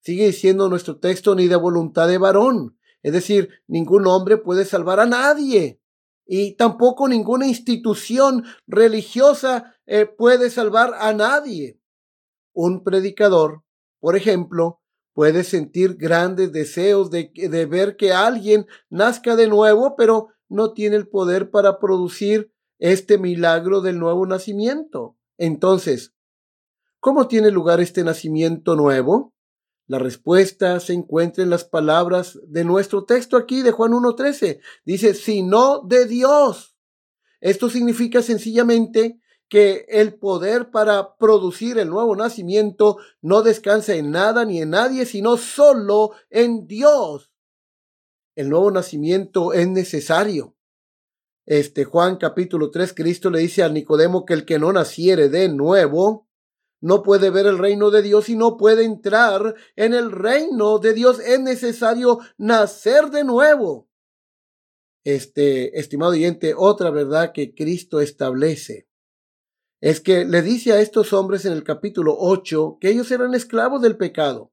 Sigue 0.00 0.26
diciendo 0.26 0.68
nuestro 0.68 0.98
texto, 0.98 1.34
ni 1.34 1.46
de 1.46 1.56
voluntad 1.56 2.08
de 2.08 2.18
varón. 2.18 2.76
Es 3.02 3.12
decir, 3.12 3.50
ningún 3.68 4.06
hombre 4.08 4.36
puede 4.36 4.64
salvar 4.64 4.98
a 4.98 5.06
nadie. 5.06 5.80
Y 6.26 6.56
tampoco 6.56 7.08
ninguna 7.08 7.46
institución 7.46 8.44
religiosa 8.66 9.76
eh, 9.86 10.06
puede 10.06 10.50
salvar 10.50 10.94
a 10.98 11.12
nadie. 11.12 11.80
Un 12.52 12.82
predicador, 12.82 13.62
por 14.00 14.16
ejemplo, 14.16 14.80
puede 15.14 15.44
sentir 15.44 15.96
grandes 15.96 16.52
deseos 16.52 17.10
de, 17.10 17.30
de 17.34 17.66
ver 17.66 17.96
que 17.96 18.12
alguien 18.12 18.66
nazca 18.90 19.36
de 19.36 19.46
nuevo, 19.46 19.94
pero 19.96 20.28
no 20.48 20.72
tiene 20.72 20.96
el 20.96 21.08
poder 21.08 21.50
para 21.50 21.78
producir 21.78 22.52
este 22.78 23.18
milagro 23.18 23.80
del 23.80 23.98
nuevo 23.98 24.26
nacimiento. 24.26 25.16
Entonces, 25.38 26.14
¿cómo 27.00 27.28
tiene 27.28 27.50
lugar 27.50 27.80
este 27.80 28.04
nacimiento 28.04 28.74
nuevo? 28.74 29.35
La 29.86 29.98
respuesta 29.98 30.80
se 30.80 30.92
encuentra 30.92 31.44
en 31.44 31.50
las 31.50 31.64
palabras 31.64 32.38
de 32.46 32.64
nuestro 32.64 33.04
texto 33.04 33.36
aquí 33.36 33.62
de 33.62 33.70
Juan 33.70 33.92
1.13. 33.92 34.60
Dice, 34.84 35.14
sino 35.14 35.80
de 35.80 36.06
Dios. 36.06 36.76
Esto 37.40 37.70
significa 37.70 38.22
sencillamente 38.22 39.20
que 39.48 39.86
el 39.88 40.14
poder 40.14 40.70
para 40.70 41.16
producir 41.16 41.78
el 41.78 41.88
nuevo 41.88 42.16
nacimiento 42.16 42.98
no 43.22 43.42
descansa 43.42 43.94
en 43.94 44.10
nada 44.10 44.44
ni 44.44 44.60
en 44.60 44.70
nadie, 44.70 45.06
sino 45.06 45.36
solo 45.36 46.12
en 46.30 46.66
Dios 46.66 47.30
el 48.36 48.50
nuevo 48.50 48.70
nacimiento 48.70 49.54
es 49.54 49.66
necesario. 49.66 50.54
Este 51.46 51.84
Juan 51.84 52.16
capítulo 52.16 52.70
3, 52.70 52.92
Cristo 52.92 53.30
le 53.30 53.40
dice 53.40 53.62
a 53.62 53.68
Nicodemo 53.68 54.26
que 54.26 54.34
el 54.34 54.44
que 54.44 54.58
no 54.58 54.72
naciere 54.72 55.28
de 55.28 55.48
nuevo 55.48 56.25
no 56.80 57.02
puede 57.02 57.30
ver 57.30 57.46
el 57.46 57.58
reino 57.58 57.90
de 57.90 58.02
Dios 58.02 58.28
y 58.28 58.36
no 58.36 58.56
puede 58.56 58.84
entrar 58.84 59.54
en 59.76 59.94
el 59.94 60.10
reino 60.12 60.78
de 60.78 60.94
Dios. 60.94 61.20
Es 61.20 61.40
necesario 61.40 62.18
nacer 62.38 63.10
de 63.10 63.24
nuevo. 63.24 63.88
Este, 65.04 65.78
estimado 65.78 66.12
oyente, 66.12 66.54
otra 66.56 66.90
verdad 66.90 67.32
que 67.32 67.54
Cristo 67.54 68.00
establece 68.00 68.88
es 69.80 70.00
que 70.00 70.24
le 70.24 70.42
dice 70.42 70.72
a 70.72 70.80
estos 70.80 71.12
hombres 71.12 71.44
en 71.44 71.52
el 71.52 71.62
capítulo 71.62 72.16
8 72.18 72.78
que 72.80 72.90
ellos 72.90 73.10
eran 73.10 73.34
esclavos 73.34 73.82
del 73.82 73.96
pecado 73.96 74.52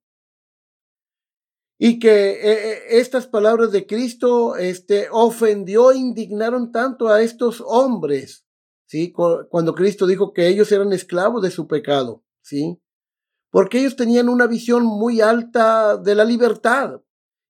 y 1.79 1.99
que 1.99 2.31
eh, 2.31 2.71
eh, 2.71 2.81
estas 2.99 3.27
palabras 3.27 3.71
de 3.71 3.87
Cristo 3.87 4.55
este, 4.55 5.07
ofendió 5.11 5.91
e 5.91 5.97
indignaron 5.97 6.71
tanto 6.71 7.07
a 7.07 7.21
estos 7.21 7.63
hombres, 7.65 8.42
Cuando 9.49 9.75
Cristo 9.75 10.07
dijo 10.07 10.33
que 10.33 10.47
ellos 10.47 10.71
eran 10.71 10.93
esclavos 10.93 11.41
de 11.41 11.51
su 11.51 11.67
pecado, 11.67 12.23
¿sí? 12.41 12.79
Porque 13.49 13.79
ellos 13.79 13.95
tenían 13.95 14.29
una 14.29 14.47
visión 14.47 14.83
muy 14.83 15.21
alta 15.21 15.97
de 15.97 16.15
la 16.15 16.25
libertad. 16.25 17.01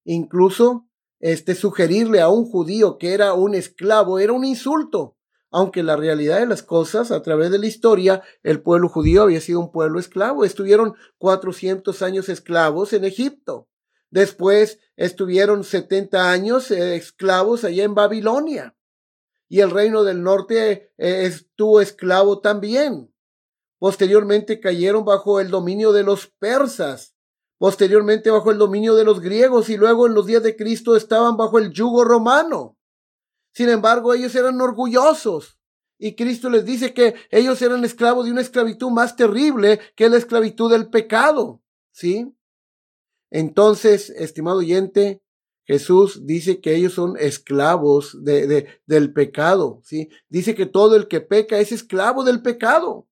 Incluso, 0.04 0.88
este, 1.20 1.56
sugerirle 1.56 2.22
a 2.22 2.30
un 2.30 2.46
judío 2.46 2.98
que 2.98 3.14
era 3.14 3.34
un 3.34 3.56
esclavo 3.56 4.20
era 4.20 4.34
un 4.34 4.44
insulto. 4.44 5.18
Aunque 5.50 5.84
la 5.84 5.96
realidad 5.96 6.40
de 6.40 6.48
las 6.48 6.64
cosas, 6.64 7.12
a 7.12 7.22
través 7.22 7.52
de 7.52 7.60
la 7.60 7.68
historia, 7.68 8.24
el 8.42 8.62
pueblo 8.62 8.90
judío 8.90 9.22
había 9.22 9.40
sido 9.40 9.60
un 9.60 9.72
pueblo 9.72 10.00
esclavo. 10.00 10.46
Estuvieron 10.46 10.96
400 11.20 12.02
años 12.02 12.28
esclavos 12.28 12.92
en 12.94 13.06
Egipto. 13.06 13.70
Después 14.10 14.80
estuvieron 14.96 15.64
70 15.64 16.32
años 16.32 16.72
eh, 16.72 16.96
esclavos 16.96 17.64
allá 17.64 17.84
en 17.84 17.96
Babilonia. 17.96 18.76
Y 19.50 19.60
el 19.60 19.72
reino 19.72 20.04
del 20.04 20.24
norte 20.24 20.94
eh, 20.98 21.26
estuvo 21.26 21.82
esclavo 21.82 22.40
también. 22.40 23.14
Posteriormente 23.80 24.60
cayeron 24.60 25.06
bajo 25.06 25.40
el 25.40 25.50
dominio 25.50 25.92
de 25.92 26.04
los 26.04 26.28
persas. 26.28 27.16
Posteriormente 27.58 28.32
bajo 28.32 28.52
el 28.52 28.58
dominio 28.58 28.96
de 28.96 29.04
los 29.04 29.22
griegos 29.22 29.70
y 29.70 29.78
luego 29.78 30.08
en 30.08 30.14
los 30.14 30.26
días 30.26 30.44
de 30.44 30.56
Cristo 30.56 30.96
estaban 30.96 31.38
bajo 31.38 31.60
el 31.60 31.72
yugo 31.72 32.04
romano. 32.04 32.78
Sin 33.54 33.70
embargo, 33.70 34.14
ellos 34.14 34.36
eran 34.36 34.60
orgullosos. 34.60 35.58
Y 35.98 36.16
Cristo 36.16 36.50
les 36.50 36.66
dice 36.66 36.94
que 36.94 37.16
ellos 37.30 37.62
eran 37.62 37.86
esclavos 37.86 38.26
de 38.26 38.32
una 38.32 38.42
esclavitud 38.42 38.90
más 38.90 39.16
terrible 39.16 39.80
que 39.96 40.10
la 40.10 40.18
esclavitud 40.18 40.70
del 40.70 40.90
pecado. 40.90 41.62
¿Sí? 41.92 42.36
Entonces, 43.32 44.10
estimado 44.12 44.58
oyente, 44.58 45.23
Jesús 45.66 46.26
dice 46.26 46.60
que 46.60 46.76
ellos 46.76 46.94
son 46.94 47.16
esclavos 47.18 48.24
de, 48.24 48.68
del 48.86 49.14
pecado, 49.14 49.80
¿sí? 49.84 50.10
Dice 50.28 50.56
que 50.56 50.66
todo 50.66 50.96
el 50.96 51.08
que 51.08 51.22
peca 51.22 51.60
es 51.60 51.72
esclavo 51.72 52.24
del 52.24 52.42
pecado. 52.42 53.08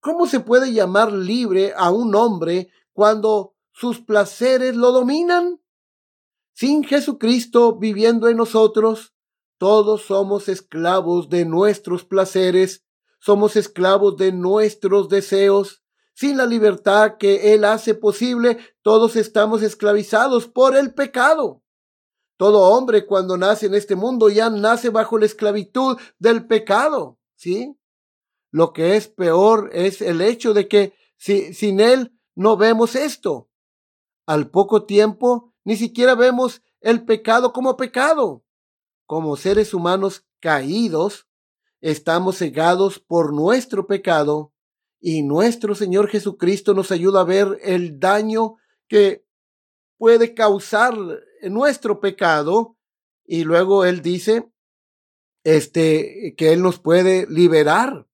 ¿Cómo 0.00 0.26
se 0.26 0.40
puede 0.40 0.72
llamar 0.72 1.12
libre 1.12 1.72
a 1.76 1.90
un 1.90 2.14
hombre 2.14 2.70
cuando 2.92 3.54
sus 3.72 4.00
placeres 4.00 4.74
lo 4.74 4.90
dominan? 4.90 5.60
Sin 6.52 6.82
Jesucristo 6.82 7.78
viviendo 7.78 8.28
en 8.28 8.36
nosotros, 8.36 9.14
todos 9.58 10.02
somos 10.02 10.48
esclavos 10.48 11.28
de 11.28 11.44
nuestros 11.44 12.04
placeres, 12.04 12.84
somos 13.20 13.54
esclavos 13.54 14.16
de 14.16 14.32
nuestros 14.32 15.08
deseos, 15.08 15.84
sin 16.14 16.36
la 16.36 16.46
libertad 16.46 17.16
que 17.16 17.54
Él 17.54 17.64
hace 17.64 17.94
posible, 17.94 18.58
todos 18.82 19.14
estamos 19.14 19.62
esclavizados 19.62 20.48
por 20.48 20.76
el 20.76 20.92
pecado. 20.92 21.62
Todo 22.38 22.70
hombre 22.70 23.04
cuando 23.04 23.36
nace 23.36 23.66
en 23.66 23.74
este 23.74 23.96
mundo 23.96 24.28
ya 24.28 24.48
nace 24.48 24.90
bajo 24.90 25.18
la 25.18 25.26
esclavitud 25.26 25.98
del 26.20 26.46
pecado, 26.46 27.18
¿sí? 27.34 27.76
Lo 28.52 28.72
que 28.72 28.96
es 28.96 29.08
peor 29.08 29.70
es 29.72 30.00
el 30.00 30.20
hecho 30.20 30.54
de 30.54 30.68
que 30.68 30.94
si, 31.16 31.52
sin 31.52 31.80
Él 31.80 32.16
no 32.36 32.56
vemos 32.56 32.94
esto. 32.94 33.50
Al 34.24 34.50
poco 34.50 34.84
tiempo 34.84 35.52
ni 35.64 35.76
siquiera 35.76 36.14
vemos 36.14 36.62
el 36.80 37.04
pecado 37.04 37.52
como 37.52 37.76
pecado. 37.76 38.44
Como 39.04 39.36
seres 39.36 39.74
humanos 39.74 40.24
caídos, 40.38 41.26
estamos 41.80 42.38
cegados 42.38 43.00
por 43.00 43.32
nuestro 43.34 43.88
pecado 43.88 44.52
y 45.00 45.24
nuestro 45.24 45.74
Señor 45.74 46.06
Jesucristo 46.08 46.72
nos 46.72 46.92
ayuda 46.92 47.22
a 47.22 47.24
ver 47.24 47.58
el 47.62 47.98
daño 47.98 48.58
que 48.86 49.26
puede 49.98 50.34
causar 50.34 50.94
nuestro 51.42 52.00
pecado. 52.00 52.76
Y 53.26 53.44
luego 53.44 53.84
Él 53.84 54.00
dice, 54.00 54.50
este, 55.44 56.34
que 56.36 56.52
Él 56.52 56.62
nos 56.62 56.78
puede 56.78 57.26
liberar. 57.28 58.06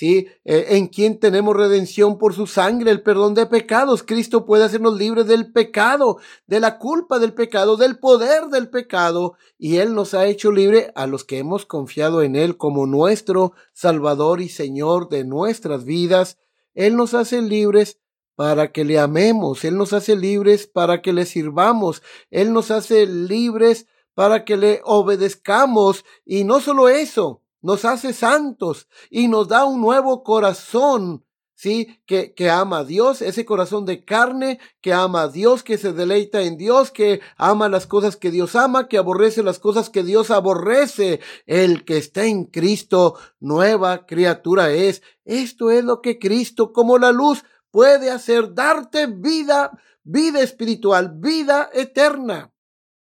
¿sí? 0.00 0.28
E, 0.44 0.76
en 0.76 0.88
quien 0.88 1.20
tenemos 1.20 1.54
redención 1.54 2.16
por 2.16 2.34
su 2.34 2.46
sangre, 2.46 2.90
el 2.90 3.02
perdón 3.02 3.34
de 3.34 3.44
pecados. 3.44 4.02
Cristo 4.02 4.46
puede 4.46 4.64
hacernos 4.64 4.96
libres 4.96 5.26
del 5.26 5.52
pecado, 5.52 6.18
de 6.46 6.58
la 6.58 6.78
culpa 6.78 7.18
del 7.18 7.34
pecado, 7.34 7.76
del 7.76 7.98
poder 7.98 8.46
del 8.46 8.70
pecado, 8.70 9.34
y 9.58 9.76
Él 9.76 9.94
nos 9.94 10.14
ha 10.14 10.26
hecho 10.26 10.52
libre 10.52 10.90
a 10.94 11.06
los 11.06 11.24
que 11.24 11.38
hemos 11.38 11.66
confiado 11.66 12.22
en 12.22 12.34
Él 12.34 12.56
como 12.56 12.86
nuestro 12.86 13.52
Salvador 13.74 14.40
y 14.40 14.48
Señor 14.48 15.10
de 15.10 15.24
nuestras 15.24 15.84
vidas. 15.84 16.38
Él 16.72 16.96
nos 16.96 17.12
hace 17.12 17.42
libres 17.42 18.00
para 18.40 18.72
que 18.72 18.86
le 18.86 18.98
amemos, 18.98 19.66
Él 19.66 19.76
nos 19.76 19.92
hace 19.92 20.16
libres 20.16 20.66
para 20.66 21.02
que 21.02 21.12
le 21.12 21.26
sirvamos, 21.26 22.02
Él 22.30 22.54
nos 22.54 22.70
hace 22.70 23.04
libres 23.04 23.86
para 24.14 24.46
que 24.46 24.56
le 24.56 24.80
obedezcamos, 24.82 26.06
y 26.24 26.44
no 26.44 26.60
solo 26.60 26.88
eso, 26.88 27.42
nos 27.60 27.84
hace 27.84 28.14
santos 28.14 28.88
y 29.10 29.28
nos 29.28 29.48
da 29.48 29.66
un 29.66 29.82
nuevo 29.82 30.22
corazón, 30.22 31.22
¿sí? 31.54 32.00
Que, 32.06 32.32
que 32.32 32.48
ama 32.48 32.78
a 32.78 32.84
Dios, 32.84 33.20
ese 33.20 33.44
corazón 33.44 33.84
de 33.84 34.06
carne, 34.06 34.58
que 34.80 34.94
ama 34.94 35.24
a 35.24 35.28
Dios, 35.28 35.62
que 35.62 35.76
se 35.76 35.92
deleita 35.92 36.40
en 36.40 36.56
Dios, 36.56 36.90
que 36.90 37.20
ama 37.36 37.68
las 37.68 37.86
cosas 37.86 38.16
que 38.16 38.30
Dios 38.30 38.56
ama, 38.56 38.88
que 38.88 38.96
aborrece 38.96 39.42
las 39.42 39.58
cosas 39.58 39.90
que 39.90 40.02
Dios 40.02 40.30
aborrece. 40.30 41.20
El 41.44 41.84
que 41.84 41.98
está 41.98 42.24
en 42.24 42.44
Cristo, 42.46 43.16
nueva 43.38 44.06
criatura 44.06 44.70
es. 44.70 45.02
Esto 45.26 45.70
es 45.70 45.84
lo 45.84 46.00
que 46.00 46.18
Cristo, 46.18 46.72
como 46.72 46.96
la 46.96 47.12
luz, 47.12 47.44
puede 47.70 48.10
hacer, 48.10 48.54
darte 48.54 49.06
vida, 49.06 49.70
vida 50.02 50.40
espiritual, 50.40 51.12
vida 51.16 51.70
eterna 51.72 52.52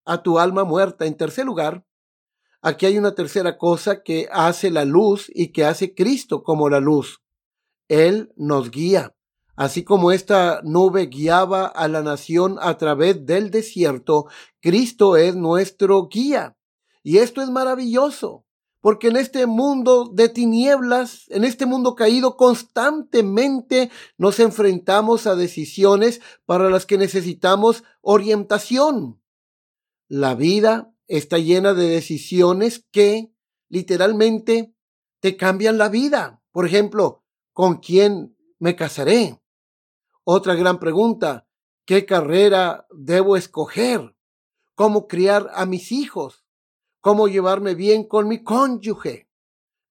a 0.06 0.22
tu 0.22 0.40
alma 0.40 0.64
muerta. 0.64 1.06
En 1.06 1.16
tercer 1.16 1.46
lugar, 1.46 1.84
Aquí 2.64 2.86
hay 2.86 2.98
una 3.00 3.16
tercera 3.16 3.58
cosa 3.58 4.04
que 4.04 4.30
hace 4.32 4.70
la 4.70 4.86
luz 4.86 5.32
y 5.34 5.48
que 5.48 5.66
hace 5.66 5.96
Cristo 5.96 6.44
como 6.44 6.70
la 6.70 6.80
luz. 6.80 7.24
Él 7.88 8.32
nos 8.36 8.70
guía. 8.70 9.16
Así 9.56 9.84
como 9.84 10.12
esta 10.12 10.62
nube 10.64 11.08
guiaba 11.08 11.66
a 11.66 11.88
la 11.88 12.04
nación 12.04 12.58
a 12.62 12.78
través 12.78 13.26
del 13.26 13.50
desierto, 13.50 14.28
Cristo 14.60 15.18
es 15.18 15.36
nuestro 15.36 16.08
guía. 16.08 16.56
Y 17.04 17.18
esto 17.18 17.42
es 17.42 17.50
maravilloso, 17.50 18.46
porque 18.82 19.10
en 19.10 19.16
este 19.16 19.46
mundo 19.46 20.10
de 20.12 20.28
tinieblas, 20.28 21.26
en 21.30 21.44
este 21.44 21.68
mundo 21.68 21.96
caído, 21.96 22.36
constantemente 22.36 23.92
nos 24.18 24.40
enfrentamos 24.40 25.28
a 25.28 25.36
decisiones 25.36 26.20
para 26.46 26.70
las 26.70 26.88
que 26.88 26.98
necesitamos 26.98 27.84
orientación. 28.02 29.22
La 30.08 30.34
vida 30.34 30.94
está 31.08 31.38
llena 31.38 31.74
de 31.76 31.88
decisiones 31.88 32.86
que 32.92 33.32
literalmente 33.70 34.74
te 35.20 35.38
cambian 35.38 35.78
la 35.78 35.88
vida. 35.88 36.42
Por 36.52 36.66
ejemplo, 36.66 37.24
¿con 37.54 37.78
quién 37.78 38.36
me 38.58 38.76
casaré? 38.76 39.40
Otra 40.24 40.56
gran 40.56 40.80
pregunta, 40.80 41.48
¿qué 41.86 42.06
carrera 42.06 42.88
debo 42.92 43.38
escoger? 43.38 44.16
¿Cómo 44.74 45.08
criar 45.08 45.52
a 45.54 45.68
mis 45.68 45.92
hijos? 45.92 46.41
¿Cómo 47.02 47.28
llevarme 47.28 47.74
bien 47.74 48.08
con 48.08 48.28
mi 48.28 48.44
cónyuge? 48.44 49.28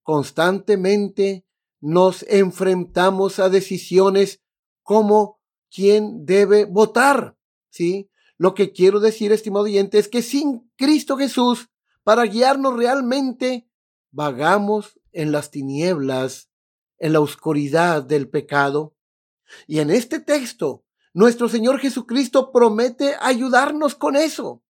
Constantemente 0.02 1.44
nos 1.80 2.22
enfrentamos 2.22 3.40
a 3.40 3.48
decisiones 3.48 4.40
como 4.82 5.40
quién 5.70 6.24
debe 6.24 6.66
votar, 6.66 7.36
¿sí? 7.68 8.10
Lo 8.38 8.54
que 8.54 8.72
quiero 8.72 9.00
decir, 9.00 9.32
estimado 9.32 9.64
oyente, 9.64 9.98
es 9.98 10.08
que 10.08 10.22
sin 10.22 10.70
Cristo 10.76 11.16
Jesús, 11.16 11.68
para 12.04 12.22
guiarnos 12.24 12.76
realmente, 12.76 13.68
vagamos 14.12 14.98
en 15.12 15.32
las 15.32 15.50
tinieblas, 15.50 16.48
en 16.98 17.12
la 17.12 17.20
oscuridad 17.20 18.02
del 18.04 18.28
pecado, 18.28 18.94
y 19.66 19.80
en 19.80 19.90
este 19.90 20.20
texto, 20.20 20.84
nuestro 21.12 21.48
Señor 21.48 21.80
Jesucristo 21.80 22.52
promete 22.52 23.16
ayudarnos 23.20 23.96
con 23.96 24.14
eso. 24.14 24.62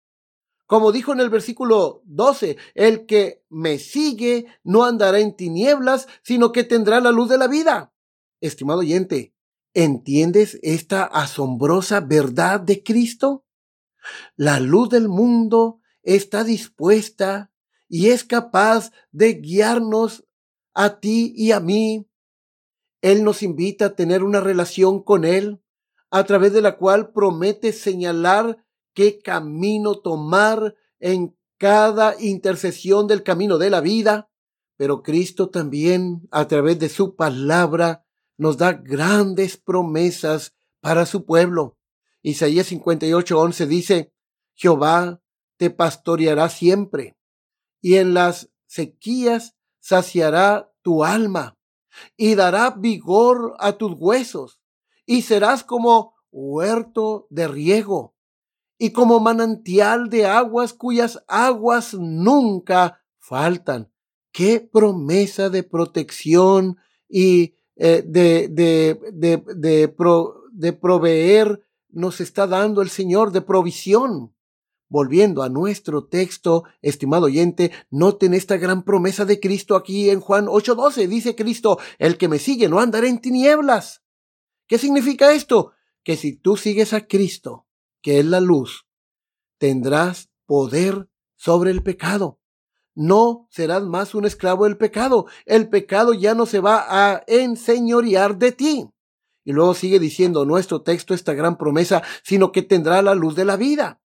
Como 0.70 0.92
dijo 0.92 1.12
en 1.12 1.18
el 1.18 1.30
versículo 1.30 2.00
12, 2.04 2.56
el 2.76 3.04
que 3.04 3.44
me 3.48 3.80
sigue 3.80 4.46
no 4.62 4.84
andará 4.84 5.18
en 5.18 5.34
tinieblas, 5.34 6.06
sino 6.22 6.52
que 6.52 6.62
tendrá 6.62 7.00
la 7.00 7.10
luz 7.10 7.28
de 7.28 7.38
la 7.38 7.48
vida. 7.48 7.92
Estimado 8.40 8.78
oyente, 8.78 9.34
¿entiendes 9.74 10.60
esta 10.62 11.02
asombrosa 11.02 11.98
verdad 11.98 12.60
de 12.60 12.84
Cristo? 12.84 13.44
La 14.36 14.60
luz 14.60 14.90
del 14.90 15.08
mundo 15.08 15.80
está 16.04 16.44
dispuesta 16.44 17.50
y 17.88 18.10
es 18.10 18.22
capaz 18.22 18.92
de 19.10 19.40
guiarnos 19.40 20.24
a 20.72 21.00
ti 21.00 21.32
y 21.34 21.50
a 21.50 21.58
mí 21.58 22.08
él 23.02 23.24
nos 23.24 23.42
invita 23.42 23.86
a 23.86 23.96
tener 23.96 24.22
una 24.22 24.38
relación 24.38 25.02
con 25.02 25.24
Él, 25.24 25.60
a 26.10 26.22
través 26.24 26.52
de 26.52 26.62
la 26.62 26.76
cual 26.76 27.12
promete 27.12 27.72
señalar 27.72 28.64
qué 28.94 29.20
camino 29.20 30.00
tomar 30.00 30.74
en 30.98 31.36
cada 31.58 32.20
intercesión 32.20 33.06
del 33.06 33.22
camino 33.22 33.58
de 33.58 33.70
la 33.70 33.80
vida. 33.80 34.30
Pero 34.76 35.02
Cristo 35.02 35.50
también, 35.50 36.28
a 36.30 36.48
través 36.48 36.78
de 36.78 36.88
su 36.88 37.14
palabra, 37.14 38.06
nos 38.36 38.56
da 38.56 38.72
grandes 38.72 39.58
promesas 39.58 40.54
para 40.80 41.04
su 41.04 41.26
pueblo. 41.26 41.76
Isaías 42.22 42.66
58, 42.68 43.38
11 43.38 43.66
dice, 43.66 44.14
Jehová 44.54 45.22
te 45.56 45.70
pastoreará 45.70 46.48
siempre, 46.48 47.18
y 47.82 47.96
en 47.96 48.14
las 48.14 48.50
sequías 48.66 49.56
saciará 49.78 50.72
tu 50.82 51.04
alma 51.04 51.58
y 52.16 52.34
dará 52.34 52.70
vigor 52.70 53.56
a 53.58 53.72
tus 53.72 53.92
huesos, 53.98 54.60
y 55.04 55.22
serás 55.22 55.64
como 55.64 56.14
huerto 56.30 57.26
de 57.30 57.48
riego, 57.48 58.14
y 58.82 58.92
como 58.92 59.20
manantial 59.20 60.08
de 60.08 60.24
aguas 60.24 60.72
cuyas 60.72 61.22
aguas 61.28 61.92
nunca 61.92 63.02
faltan. 63.18 63.92
Qué 64.32 64.58
promesa 64.58 65.50
de 65.50 65.62
protección 65.62 66.78
y 67.06 67.56
eh, 67.76 68.02
de, 68.06 68.48
de, 68.48 68.98
de, 69.12 69.44
de, 69.54 69.94
de 70.52 70.72
proveer 70.72 71.62
nos 71.90 72.22
está 72.22 72.46
dando 72.46 72.80
el 72.80 72.88
Señor 72.88 73.32
de 73.32 73.42
provisión. 73.42 74.34
Volviendo 74.88 75.42
a 75.42 75.50
nuestro 75.50 76.06
texto, 76.06 76.64
estimado 76.80 77.26
oyente, 77.26 77.72
noten 77.90 78.32
esta 78.32 78.56
gran 78.56 78.82
promesa 78.82 79.26
de 79.26 79.40
Cristo 79.40 79.76
aquí 79.76 80.08
en 80.08 80.20
Juan 80.20 80.46
8:12. 80.46 81.06
Dice 81.06 81.36
Cristo, 81.36 81.78
el 81.98 82.16
que 82.16 82.28
me 82.28 82.38
sigue 82.38 82.70
no 82.70 82.80
andará 82.80 83.06
en 83.08 83.20
tinieblas. 83.20 84.02
¿Qué 84.66 84.78
significa 84.78 85.34
esto? 85.34 85.72
Que 86.02 86.16
si 86.16 86.34
tú 86.34 86.56
sigues 86.56 86.94
a 86.94 87.06
Cristo, 87.06 87.66
que 88.02 88.20
es 88.20 88.26
la 88.26 88.40
luz, 88.40 88.86
tendrás 89.58 90.30
poder 90.46 91.08
sobre 91.36 91.70
el 91.70 91.82
pecado. 91.82 92.38
No 92.94 93.46
serás 93.50 93.82
más 93.82 94.14
un 94.14 94.26
esclavo 94.26 94.64
del 94.64 94.76
pecado. 94.76 95.26
El 95.46 95.68
pecado 95.68 96.12
ya 96.12 96.34
no 96.34 96.44
se 96.44 96.60
va 96.60 96.84
a 96.88 97.22
enseñorear 97.26 98.36
de 98.36 98.52
ti. 98.52 98.90
Y 99.44 99.52
luego 99.52 99.74
sigue 99.74 99.98
diciendo 99.98 100.44
nuestro 100.44 100.82
texto 100.82 101.14
esta 101.14 101.34
gran 101.34 101.56
promesa, 101.56 102.02
sino 102.22 102.52
que 102.52 102.62
tendrá 102.62 103.00
la 103.00 103.14
luz 103.14 103.36
de 103.36 103.44
la 103.44 103.56
vida. 103.56 104.00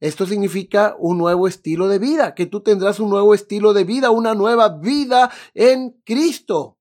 Esto 0.00 0.26
significa 0.26 0.96
un 0.98 1.16
nuevo 1.16 1.48
estilo 1.48 1.88
de 1.88 1.98
vida, 1.98 2.34
que 2.34 2.46
tú 2.46 2.60
tendrás 2.60 3.00
un 3.00 3.08
nuevo 3.08 3.32
estilo 3.32 3.72
de 3.72 3.84
vida, 3.84 4.10
una 4.10 4.34
nueva 4.34 4.68
vida 4.68 5.30
en 5.54 5.92
Cristo. 6.04 6.78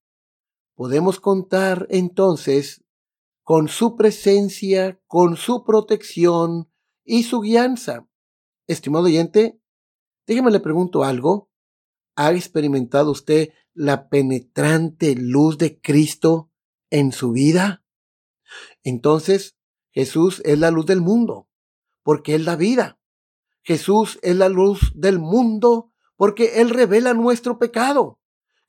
Podemos 0.76 1.20
contar 1.20 1.88
entonces 1.90 2.83
con 3.44 3.68
su 3.68 3.96
presencia, 3.96 5.00
con 5.06 5.38
su 5.38 5.64
protección 5.64 6.72
y 7.04 7.24
su 7.24 7.42
guianza. 7.42 8.08
Estimado 8.68 9.06
oyente, 9.06 9.60
déjeme 10.26 10.52
le 10.52 10.60
pregunto 10.60 11.04
algo. 11.04 11.52
¿Ha 12.16 12.32
experimentado 12.32 13.12
usted 13.12 13.50
la 13.74 14.08
penetrante 14.08 15.16
luz 15.16 15.58
de 15.58 15.80
Cristo 15.80 16.52
en 16.90 17.12
su 17.12 17.32
vida? 17.32 17.84
Entonces, 18.84 19.58
Jesús 19.92 20.42
es 20.46 20.58
la 20.58 20.72
luz 20.72 20.86
del 20.86 21.02
mundo, 21.02 21.50
porque 22.04 22.36
es 22.36 22.46
la 22.46 22.56
vida. 22.56 23.00
Jesús 23.62 24.20
es 24.22 24.36
la 24.36 24.50
luz 24.50 24.92
del 24.96 25.20
mundo 25.20 25.94
porque 26.16 26.62
Él 26.62 26.70
revela 26.70 27.14
nuestro 27.14 27.60
pecado. 27.60 28.20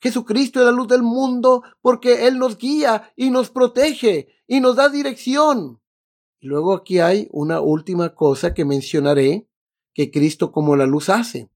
Jesucristo 0.05 0.59
es 0.59 0.67
la 0.67 0.71
luz 0.71 0.87
del 0.87 1.01
mundo 1.01 1.63
porque 1.81 2.27
Él 2.27 2.37
nos 2.37 2.59
guía 2.59 3.11
y 3.15 3.31
nos 3.31 3.49
protege 3.49 4.27
y 4.45 4.59
nos 4.59 4.75
da 4.75 4.87
dirección. 4.87 5.81
Y 6.39 6.45
luego 6.45 6.75
aquí 6.75 6.99
hay 6.99 7.27
una 7.31 7.59
última 7.59 8.13
cosa 8.13 8.53
que 8.53 8.65
mencionaré 8.65 9.47
que 9.95 10.11
Cristo 10.11 10.51
como 10.51 10.75
la 10.75 10.85
luz 10.85 11.09
hace. 11.09 11.49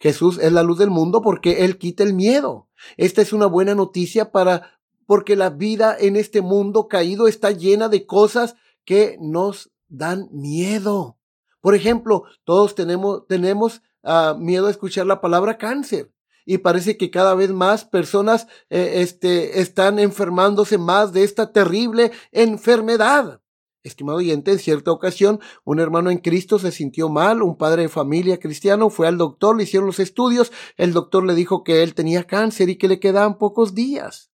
Jesús 0.00 0.40
es 0.42 0.50
la 0.50 0.64
luz 0.64 0.78
del 0.78 0.90
mundo 0.90 1.22
porque 1.22 1.64
Él 1.64 1.78
quita 1.78 2.02
el 2.02 2.12
miedo. 2.12 2.68
Esta 2.96 3.22
es 3.22 3.32
una 3.32 3.46
buena 3.46 3.76
noticia 3.76 4.32
para 4.32 4.80
porque 5.06 5.36
la 5.36 5.50
vida 5.50 5.96
en 5.96 6.16
este 6.16 6.40
mundo 6.40 6.88
caído 6.88 7.28
está 7.28 7.52
llena 7.52 7.88
de 7.88 8.04
cosas 8.04 8.56
que 8.84 9.16
nos 9.20 9.70
dan 9.86 10.28
miedo. 10.32 11.18
Por 11.60 11.76
ejemplo, 11.76 12.24
todos 12.42 12.74
tenemos, 12.74 13.28
tenemos 13.28 13.80
uh, 14.02 14.36
miedo 14.36 14.66
a 14.66 14.72
escuchar 14.72 15.06
la 15.06 15.20
palabra 15.20 15.56
cáncer 15.56 16.10
y 16.44 16.58
parece 16.58 16.96
que 16.96 17.10
cada 17.10 17.34
vez 17.34 17.50
más 17.50 17.84
personas 17.84 18.46
eh, 18.70 19.00
este, 19.02 19.60
están 19.60 19.98
enfermándose 19.98 20.78
más 20.78 21.12
de 21.12 21.24
esta 21.24 21.52
terrible 21.52 22.12
enfermedad. 22.30 23.40
Estimado 23.84 24.18
oyente, 24.18 24.52
en 24.52 24.58
cierta 24.60 24.92
ocasión 24.92 25.40
un 25.64 25.80
hermano 25.80 26.10
en 26.10 26.18
Cristo 26.18 26.60
se 26.60 26.70
sintió 26.70 27.08
mal, 27.08 27.42
un 27.42 27.56
padre 27.56 27.82
de 27.82 27.88
familia 27.88 28.38
cristiano 28.38 28.90
fue 28.90 29.08
al 29.08 29.18
doctor, 29.18 29.56
le 29.56 29.64
hicieron 29.64 29.86
los 29.86 29.98
estudios, 29.98 30.52
el 30.76 30.92
doctor 30.92 31.24
le 31.24 31.34
dijo 31.34 31.64
que 31.64 31.82
él 31.82 31.94
tenía 31.94 32.24
cáncer 32.24 32.68
y 32.68 32.76
que 32.76 32.86
le 32.86 33.00
quedaban 33.00 33.38
pocos 33.38 33.74
días. 33.74 34.30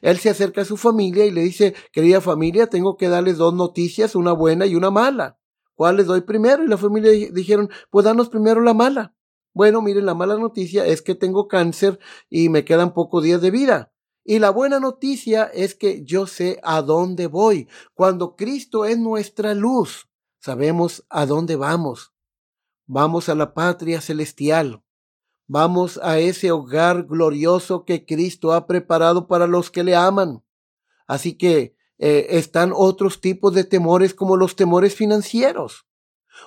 Él 0.00 0.18
se 0.18 0.30
acerca 0.30 0.62
a 0.62 0.64
su 0.64 0.76
familia 0.76 1.26
y 1.26 1.30
le 1.30 1.42
dice, 1.42 1.74
querida 1.92 2.20
familia, 2.20 2.66
tengo 2.68 2.96
que 2.96 3.08
darles 3.08 3.36
dos 3.36 3.54
noticias, 3.54 4.16
una 4.16 4.32
buena 4.32 4.66
y 4.66 4.74
una 4.74 4.90
mala. 4.90 5.38
¿Cuál 5.74 5.98
les 5.98 6.06
doy 6.06 6.22
primero? 6.22 6.64
Y 6.64 6.68
la 6.68 6.78
familia 6.78 7.10
dijeron, 7.32 7.70
pues 7.90 8.04
danos 8.04 8.28
primero 8.28 8.60
la 8.60 8.74
mala. 8.74 9.14
Bueno, 9.58 9.82
miren, 9.82 10.06
la 10.06 10.14
mala 10.14 10.36
noticia 10.36 10.86
es 10.86 11.02
que 11.02 11.16
tengo 11.16 11.48
cáncer 11.48 11.98
y 12.30 12.48
me 12.48 12.64
quedan 12.64 12.94
pocos 12.94 13.24
días 13.24 13.40
de 13.40 13.50
vida. 13.50 13.92
Y 14.22 14.38
la 14.38 14.50
buena 14.50 14.78
noticia 14.78 15.46
es 15.52 15.74
que 15.74 16.04
yo 16.04 16.28
sé 16.28 16.60
a 16.62 16.80
dónde 16.80 17.26
voy. 17.26 17.66
Cuando 17.92 18.36
Cristo 18.36 18.84
es 18.84 19.00
nuestra 19.00 19.54
luz, 19.54 20.08
sabemos 20.38 21.04
a 21.10 21.26
dónde 21.26 21.56
vamos. 21.56 22.14
Vamos 22.86 23.28
a 23.28 23.34
la 23.34 23.52
patria 23.52 24.00
celestial. 24.00 24.84
Vamos 25.48 25.98
a 26.04 26.20
ese 26.20 26.52
hogar 26.52 27.08
glorioso 27.08 27.84
que 27.84 28.06
Cristo 28.06 28.52
ha 28.52 28.64
preparado 28.68 29.26
para 29.26 29.48
los 29.48 29.72
que 29.72 29.82
le 29.82 29.96
aman. 29.96 30.44
Así 31.08 31.36
que 31.36 31.74
eh, 31.98 32.26
están 32.38 32.70
otros 32.72 33.20
tipos 33.20 33.52
de 33.54 33.64
temores 33.64 34.14
como 34.14 34.36
los 34.36 34.54
temores 34.54 34.94
financieros. 34.94 35.87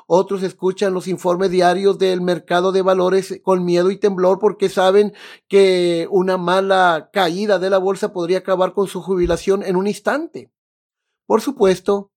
Otros 0.07 0.43
escuchan 0.43 0.93
los 0.93 1.07
informes 1.07 1.51
diarios 1.51 1.97
del 1.97 2.21
mercado 2.21 2.71
de 2.71 2.81
valores 2.81 3.39
con 3.43 3.65
miedo 3.65 3.91
y 3.91 3.97
temblor 3.97 4.39
porque 4.39 4.69
saben 4.69 5.13
que 5.47 6.07
una 6.11 6.37
mala 6.37 7.09
caída 7.13 7.59
de 7.59 7.69
la 7.69 7.77
bolsa 7.77 8.13
podría 8.13 8.39
acabar 8.39 8.73
con 8.73 8.87
su 8.87 9.01
jubilación 9.01 9.63
en 9.63 9.75
un 9.75 9.87
instante. 9.87 10.51
Por 11.25 11.41
supuesto, 11.41 12.11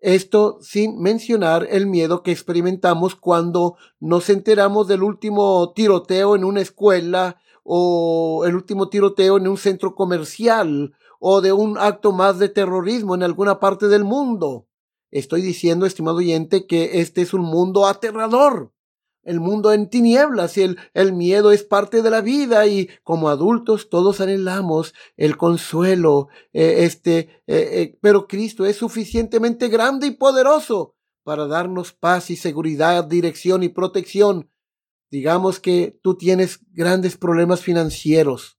esto 0.00 0.58
sin 0.62 0.98
mencionar 0.98 1.66
el 1.70 1.86
miedo 1.86 2.22
que 2.22 2.32
experimentamos 2.32 3.16
cuando 3.16 3.76
nos 3.98 4.30
enteramos 4.30 4.88
del 4.88 5.02
último 5.02 5.72
tiroteo 5.74 6.36
en 6.36 6.44
una 6.44 6.62
escuela 6.62 7.36
o 7.62 8.44
el 8.46 8.54
último 8.54 8.88
tiroteo 8.88 9.36
en 9.36 9.46
un 9.46 9.58
centro 9.58 9.94
comercial 9.94 10.94
o 11.18 11.42
de 11.42 11.52
un 11.52 11.76
acto 11.76 12.12
más 12.12 12.38
de 12.38 12.48
terrorismo 12.48 13.14
en 13.14 13.22
alguna 13.22 13.60
parte 13.60 13.88
del 13.88 14.04
mundo. 14.04 14.66
Estoy 15.10 15.42
diciendo, 15.42 15.86
estimado 15.86 16.18
oyente, 16.18 16.66
que 16.66 17.00
este 17.00 17.22
es 17.22 17.34
un 17.34 17.42
mundo 17.42 17.86
aterrador 17.86 18.72
el 19.22 19.40
mundo 19.40 19.72
en 19.72 19.90
tinieblas 19.90 20.56
y 20.56 20.62
el, 20.62 20.78
el, 20.94 21.12
miedo 21.12 21.52
es 21.52 21.62
parte 21.62 22.02
de 22.02 22.10
la 22.10 22.20
vida 22.20 22.66
y 22.66 22.88
como 23.04 23.28
adultos 23.28 23.90
todos 23.90 24.20
anhelamos 24.20 24.94
el 25.16 25.36
consuelo, 25.36 26.28
eh, 26.52 26.84
este, 26.84 27.18
eh, 27.18 27.38
eh, 27.46 27.98
pero 28.00 28.26
Cristo 28.26 28.64
es 28.64 28.76
suficientemente 28.76 29.68
grande 29.68 30.06
y 30.06 30.10
poderoso 30.12 30.96
para 31.22 31.46
darnos 31.46 31.92
paz 31.92 32.30
y 32.30 32.36
seguridad, 32.36 33.04
dirección 33.04 33.62
y 33.62 33.68
protección. 33.68 34.50
Digamos 35.10 35.60
que 35.60 35.98
tú 36.02 36.16
tienes 36.16 36.60
grandes 36.72 37.16
problemas 37.16 37.60
financieros, 37.60 38.58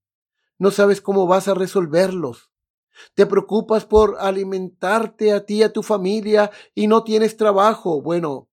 no 0.60 0.70
sabes 0.70 1.02
cómo 1.02 1.26
vas 1.26 1.48
a 1.48 1.56
resolverlos. 1.56 2.51
Te 3.16 3.26
preocupas 3.26 3.86
por 3.86 4.18
alimentarte 4.20 5.32
a 5.34 5.46
ti 5.46 5.56
y 5.56 5.64
a 5.64 5.74
tu 5.74 5.84
familia 5.84 6.52
y 6.76 6.88
no 6.88 7.04
tienes 7.04 7.38
trabajo. 7.38 8.02
Bueno, 8.02 8.48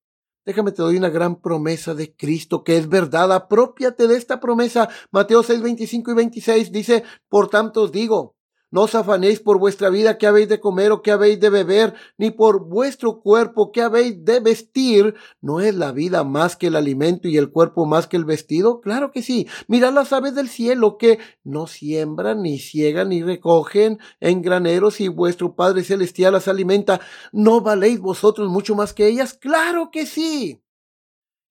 Déjame 0.48 0.72
te 0.72 0.80
doy 0.80 0.96
una 0.96 1.10
gran 1.10 1.42
promesa 1.42 1.94
de 1.94 2.16
Cristo 2.16 2.64
que 2.64 2.78
es 2.78 2.88
verdad. 2.88 3.30
Apropiate 3.34 4.08
de 4.08 4.16
esta 4.16 4.40
promesa. 4.40 4.88
Mateo 5.10 5.42
6, 5.42 5.60
25 5.60 6.10
y 6.10 6.14
26 6.14 6.72
dice, 6.72 7.04
por 7.28 7.50
tanto 7.50 7.82
os 7.82 7.92
digo, 7.92 8.37
no 8.70 8.82
os 8.82 8.94
afanéis 8.94 9.40
por 9.40 9.58
vuestra 9.58 9.88
vida, 9.88 10.18
qué 10.18 10.26
habéis 10.26 10.48
de 10.48 10.60
comer 10.60 10.92
o 10.92 11.00
qué 11.00 11.10
habéis 11.10 11.40
de 11.40 11.48
beber, 11.48 11.94
ni 12.18 12.30
por 12.30 12.66
vuestro 12.66 13.20
cuerpo, 13.20 13.72
qué 13.72 13.80
habéis 13.82 14.24
de 14.24 14.40
vestir. 14.40 15.14
¿No 15.40 15.60
es 15.60 15.74
la 15.74 15.92
vida 15.92 16.22
más 16.22 16.56
que 16.56 16.66
el 16.66 16.76
alimento 16.76 17.28
y 17.28 17.38
el 17.38 17.50
cuerpo 17.50 17.86
más 17.86 18.06
que 18.06 18.16
el 18.18 18.26
vestido? 18.26 18.80
Claro 18.80 19.10
que 19.10 19.22
sí. 19.22 19.48
Mirad 19.68 19.94
las 19.94 20.12
aves 20.12 20.34
del 20.34 20.48
cielo 20.48 20.98
que 20.98 21.18
no 21.44 21.66
siembran, 21.66 22.42
ni 22.42 22.58
ciegan, 22.58 23.08
ni 23.08 23.22
recogen 23.22 23.98
en 24.20 24.42
graneros 24.42 25.00
y 25.00 25.08
vuestro 25.08 25.54
Padre 25.54 25.82
Celestial 25.82 26.34
las 26.34 26.48
alimenta. 26.48 27.00
¿No 27.32 27.62
valéis 27.62 28.00
vosotros 28.00 28.50
mucho 28.50 28.74
más 28.74 28.92
que 28.92 29.06
ellas? 29.06 29.34
Claro 29.34 29.90
que 29.90 30.04
sí. 30.04 30.62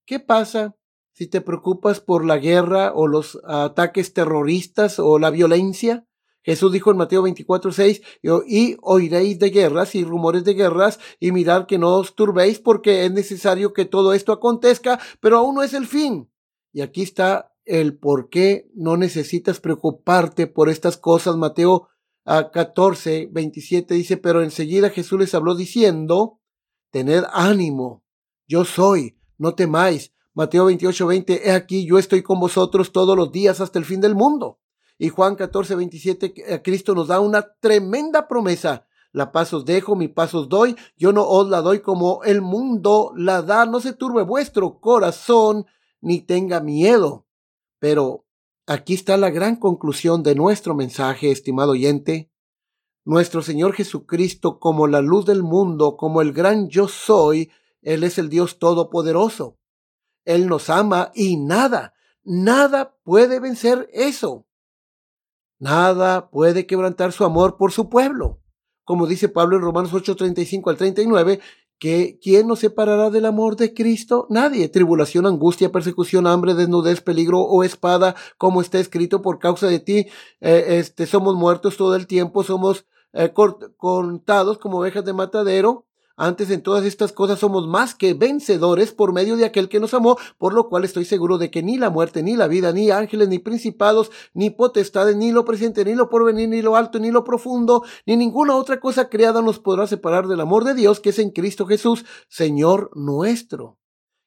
¿Qué 0.05 0.19
pasa 0.19 0.75
si 1.13 1.27
te 1.27 1.41
preocupas 1.41 1.99
por 1.99 2.23
la 2.23 2.37
guerra 2.37 2.93
o 2.93 3.07
los 3.07 3.39
ataques 3.43 4.13
terroristas 4.13 4.99
o 4.99 5.19
la 5.19 5.31
violencia? 5.31 6.06
Jesús 6.47 6.71
dijo 6.71 6.91
en 6.91 6.97
Mateo 6.97 7.23
24, 7.23 7.73
6, 7.73 8.01
y 8.47 8.77
oiréis 8.81 9.37
de 9.37 9.49
guerras 9.49 9.95
y 9.95 10.05
rumores 10.05 10.45
de 10.45 10.53
guerras, 10.53 10.97
y 11.19 11.33
mirad 11.33 11.65
que 11.65 11.77
no 11.77 11.97
os 11.97 12.15
turbéis, 12.15 12.57
porque 12.59 13.03
es 13.03 13.11
necesario 13.11 13.73
que 13.73 13.83
todo 13.83 14.13
esto 14.13 14.31
acontezca, 14.31 14.97
pero 15.19 15.39
aún 15.39 15.55
no 15.55 15.63
es 15.63 15.73
el 15.73 15.85
fin. 15.85 16.31
Y 16.71 16.79
aquí 16.79 17.01
está 17.01 17.53
el 17.65 17.97
por 17.97 18.29
qué 18.29 18.71
no 18.73 18.95
necesitas 18.95 19.59
preocuparte 19.59 20.47
por 20.47 20.69
estas 20.69 20.95
cosas. 20.95 21.35
Mateo 21.35 21.89
14, 22.23 23.27
27 23.29 23.93
dice, 23.93 24.15
pero 24.15 24.41
enseguida 24.41 24.89
Jesús 24.89 25.19
les 25.19 25.35
habló 25.35 25.53
diciendo, 25.53 26.39
tened 26.91 27.25
ánimo, 27.33 28.05
yo 28.47 28.63
soy, 28.63 29.19
no 29.37 29.53
temáis. 29.53 30.13
Mateo 30.33 30.63
28, 30.67 31.07
20, 31.07 31.49
he 31.49 31.51
aquí, 31.51 31.85
yo 31.85 31.99
estoy 31.99 32.23
con 32.23 32.39
vosotros 32.39 32.93
todos 32.93 33.17
los 33.17 33.33
días 33.33 33.59
hasta 33.59 33.79
el 33.79 33.83
fin 33.83 33.99
del 33.99 34.15
mundo. 34.15 34.61
Y 34.97 35.09
Juan 35.09 35.35
14, 35.35 35.75
27, 35.75 36.33
eh, 36.35 36.61
Cristo 36.61 36.95
nos 36.95 37.07
da 37.07 37.19
una 37.19 37.53
tremenda 37.59 38.27
promesa. 38.27 38.87
La 39.11 39.31
paz 39.31 39.53
os 39.53 39.65
dejo, 39.65 39.95
mi 39.95 40.07
paz 40.07 40.33
os 40.33 40.49
doy, 40.49 40.75
yo 40.95 41.11
no 41.13 41.27
os 41.27 41.49
la 41.49 41.61
doy 41.61 41.79
como 41.79 42.23
el 42.23 42.41
mundo 42.41 43.13
la 43.15 43.41
da. 43.41 43.65
No 43.65 43.79
se 43.79 43.93
turbe 43.93 44.23
vuestro 44.23 44.79
corazón, 44.79 45.65
ni 46.01 46.21
tenga 46.21 46.59
miedo. 46.59 47.25
Pero 47.79 48.25
aquí 48.65 48.93
está 48.95 49.17
la 49.17 49.29
gran 49.29 49.55
conclusión 49.55 50.23
de 50.23 50.35
nuestro 50.35 50.75
mensaje, 50.75 51.31
estimado 51.31 51.71
oyente. 51.71 52.31
Nuestro 53.05 53.41
Señor 53.41 53.73
Jesucristo, 53.73 54.59
como 54.59 54.87
la 54.87 55.01
luz 55.01 55.25
del 55.25 55.43
mundo, 55.43 55.95
como 55.95 56.21
el 56.21 56.33
gran 56.33 56.67
yo 56.69 56.87
soy, 56.87 57.51
Él 57.81 58.03
es 58.03 58.17
el 58.17 58.29
Dios 58.29 58.59
Todopoderoso. 58.59 59.57
Él 60.25 60.47
nos 60.47 60.69
ama 60.69 61.11
y 61.15 61.37
nada, 61.37 61.93
nada 62.23 62.97
puede 63.03 63.39
vencer 63.39 63.89
eso. 63.93 64.46
Nada 65.59 66.29
puede 66.29 66.67
quebrantar 66.67 67.11
su 67.11 67.25
amor 67.25 67.57
por 67.57 67.71
su 67.71 67.89
pueblo. 67.89 68.39
Como 68.83 69.07
dice 69.07 69.27
Pablo 69.27 69.57
en 69.57 69.63
Romanos 69.63 69.93
8, 69.93 70.15
35 70.15 70.69
al 70.69 70.77
39, 70.77 71.39
que 71.79 72.19
¿quién 72.21 72.47
nos 72.47 72.59
separará 72.59 73.09
del 73.09 73.25
amor 73.25 73.55
de 73.55 73.73
Cristo? 73.73 74.27
Nadie. 74.29 74.69
Tribulación, 74.69 75.25
angustia, 75.25 75.71
persecución, 75.71 76.27
hambre, 76.27 76.53
desnudez, 76.53 77.01
peligro 77.01 77.41
o 77.41 77.63
espada, 77.63 78.15
como 78.37 78.61
está 78.61 78.79
escrito 78.79 79.21
por 79.21 79.39
causa 79.39 79.67
de 79.67 79.79
ti. 79.79 80.07
Eh, 80.41 80.77
este, 80.79 81.05
somos 81.05 81.35
muertos 81.35 81.77
todo 81.77 81.95
el 81.95 82.07
tiempo, 82.07 82.43
somos 82.43 82.85
eh, 83.13 83.33
contados 83.77 84.57
como 84.59 84.79
ovejas 84.79 85.05
de 85.05 85.13
matadero. 85.13 85.86
Antes 86.19 86.49
en 86.49 86.63
todas 86.63 86.83
estas 86.83 87.11
cosas 87.11 87.37
somos 87.37 87.67
más 87.67 87.93
que 87.93 88.15
vencedores 88.15 88.91
por 88.91 89.13
medio 89.13 89.37
de 89.37 89.45
aquel 89.45 89.69
que 89.69 89.79
nos 89.79 89.93
amó, 89.93 90.17
por 90.39 90.51
lo 90.51 90.67
cual 90.67 90.83
estoy 90.83 91.05
seguro 91.05 91.37
de 91.37 91.51
que 91.51 91.61
ni 91.61 91.77
la 91.77 91.91
muerte, 91.91 92.23
ni 92.23 92.35
la 92.35 92.47
vida, 92.47 92.73
ni 92.73 92.89
ángeles, 92.89 93.29
ni 93.29 93.37
principados, 93.37 94.09
ni 94.33 94.49
potestades, 94.49 95.15
ni 95.15 95.31
lo 95.31 95.45
presente, 95.45 95.85
ni 95.85 95.93
lo 95.93 96.09
porvenir, 96.09 96.49
ni 96.49 96.63
lo 96.63 96.75
alto, 96.75 96.97
ni 96.97 97.11
lo 97.11 97.23
profundo, 97.23 97.83
ni 98.07 98.17
ninguna 98.17 98.55
otra 98.55 98.79
cosa 98.79 99.09
creada 99.09 99.43
nos 99.43 99.59
podrá 99.59 99.85
separar 99.85 100.27
del 100.27 100.41
amor 100.41 100.63
de 100.63 100.73
Dios 100.73 100.99
que 100.99 101.09
es 101.11 101.19
en 101.19 101.29
Cristo 101.29 101.67
Jesús, 101.67 102.03
Señor 102.27 102.89
nuestro. 102.95 103.77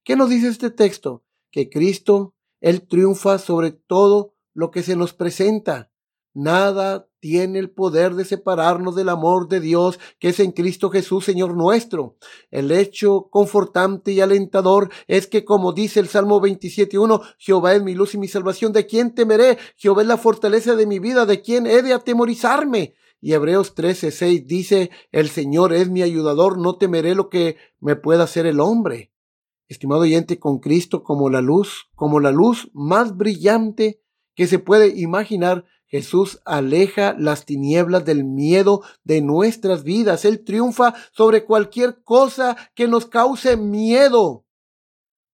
¿Qué 0.04 0.14
nos 0.14 0.30
dice 0.30 0.46
este 0.46 0.70
texto? 0.70 1.24
Que 1.50 1.70
Cristo, 1.70 2.34
Él 2.60 2.86
triunfa 2.86 3.38
sobre 3.38 3.72
todo 3.72 4.36
lo 4.54 4.70
que 4.70 4.84
se 4.84 4.94
nos 4.94 5.12
presenta. 5.12 5.89
Nada 6.32 7.08
tiene 7.18 7.58
el 7.58 7.70
poder 7.70 8.14
de 8.14 8.24
separarnos 8.24 8.94
del 8.94 9.08
amor 9.08 9.48
de 9.48 9.60
Dios 9.60 9.98
que 10.18 10.28
es 10.28 10.40
en 10.40 10.52
Cristo 10.52 10.88
Jesús, 10.90 11.24
Señor 11.24 11.56
nuestro. 11.56 12.16
El 12.50 12.70
hecho 12.70 13.28
confortante 13.30 14.12
y 14.12 14.20
alentador 14.20 14.90
es 15.08 15.26
que, 15.26 15.44
como 15.44 15.72
dice 15.72 16.00
el 16.00 16.08
Salmo 16.08 16.40
27.1, 16.40 17.20
Jehová 17.38 17.74
es 17.74 17.82
mi 17.82 17.94
luz 17.94 18.14
y 18.14 18.18
mi 18.18 18.28
salvación, 18.28 18.72
¿de 18.72 18.86
quién 18.86 19.14
temeré? 19.14 19.58
Jehová 19.76 20.02
es 20.02 20.08
la 20.08 20.18
fortaleza 20.18 20.76
de 20.76 20.86
mi 20.86 20.98
vida, 21.00 21.26
¿de 21.26 21.42
quién 21.42 21.66
he 21.66 21.82
de 21.82 21.92
atemorizarme? 21.92 22.94
Y 23.20 23.34
Hebreos 23.34 23.74
13.6 23.74 24.46
dice, 24.46 24.90
el 25.12 25.28
Señor 25.28 25.74
es 25.74 25.90
mi 25.90 26.02
ayudador, 26.02 26.58
no 26.58 26.76
temeré 26.76 27.14
lo 27.14 27.28
que 27.28 27.56
me 27.80 27.96
pueda 27.96 28.24
hacer 28.24 28.46
el 28.46 28.60
hombre. 28.60 29.12
Estimado 29.68 30.02
oyente, 30.02 30.38
con 30.38 30.58
Cristo 30.58 31.02
como 31.02 31.28
la 31.28 31.42
luz, 31.42 31.90
como 31.94 32.18
la 32.18 32.30
luz 32.30 32.70
más 32.72 33.16
brillante 33.16 34.00
que 34.34 34.46
se 34.46 34.58
puede 34.58 34.98
imaginar, 34.98 35.64
Jesús 35.90 36.40
aleja 36.44 37.16
las 37.18 37.44
tinieblas 37.44 38.04
del 38.04 38.24
miedo 38.24 38.82
de 39.02 39.20
nuestras 39.22 39.82
vidas. 39.82 40.24
Él 40.24 40.44
triunfa 40.44 40.94
sobre 41.12 41.44
cualquier 41.44 42.04
cosa 42.04 42.56
que 42.76 42.86
nos 42.86 43.06
cause 43.06 43.56
miedo. 43.56 44.46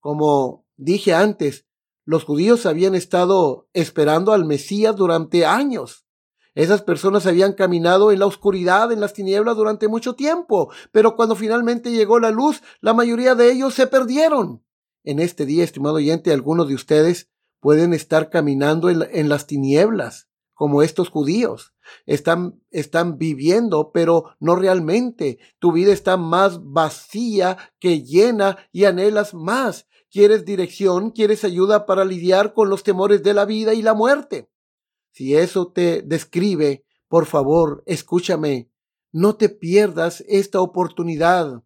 Como 0.00 0.64
dije 0.76 1.12
antes, 1.12 1.66
los 2.06 2.24
judíos 2.24 2.64
habían 2.64 2.94
estado 2.94 3.68
esperando 3.74 4.32
al 4.32 4.46
Mesías 4.46 4.96
durante 4.96 5.44
años. 5.44 6.06
Esas 6.54 6.80
personas 6.80 7.26
habían 7.26 7.52
caminado 7.52 8.10
en 8.10 8.20
la 8.20 8.26
oscuridad, 8.26 8.90
en 8.92 9.00
las 9.00 9.12
tinieblas 9.12 9.56
durante 9.56 9.88
mucho 9.88 10.14
tiempo, 10.14 10.72
pero 10.90 11.16
cuando 11.16 11.36
finalmente 11.36 11.92
llegó 11.92 12.18
la 12.18 12.30
luz, 12.30 12.62
la 12.80 12.94
mayoría 12.94 13.34
de 13.34 13.52
ellos 13.52 13.74
se 13.74 13.86
perdieron. 13.86 14.64
En 15.04 15.18
este 15.18 15.44
día, 15.44 15.64
estimado 15.64 15.96
oyente, 15.96 16.32
algunos 16.32 16.66
de 16.66 16.74
ustedes 16.74 17.28
pueden 17.60 17.92
estar 17.92 18.30
caminando 18.30 18.88
en, 18.88 19.06
en 19.12 19.28
las 19.28 19.46
tinieblas 19.46 20.30
como 20.56 20.82
estos 20.82 21.10
judíos. 21.10 21.74
Están, 22.06 22.60
están 22.70 23.18
viviendo, 23.18 23.92
pero 23.92 24.34
no 24.40 24.56
realmente. 24.56 25.38
Tu 25.58 25.70
vida 25.70 25.92
está 25.92 26.16
más 26.16 26.64
vacía 26.64 27.58
que 27.78 28.02
llena 28.02 28.56
y 28.72 28.86
anhelas 28.86 29.34
más. 29.34 29.86
Quieres 30.10 30.46
dirección, 30.46 31.10
quieres 31.10 31.44
ayuda 31.44 31.84
para 31.84 32.06
lidiar 32.06 32.54
con 32.54 32.70
los 32.70 32.82
temores 32.82 33.22
de 33.22 33.34
la 33.34 33.44
vida 33.44 33.74
y 33.74 33.82
la 33.82 33.92
muerte. 33.92 34.48
Si 35.12 35.36
eso 35.36 35.70
te 35.70 36.00
describe, 36.00 36.86
por 37.06 37.26
favor, 37.26 37.82
escúchame. 37.86 38.70
No 39.12 39.36
te 39.36 39.50
pierdas 39.50 40.24
esta 40.26 40.62
oportunidad. 40.62 41.62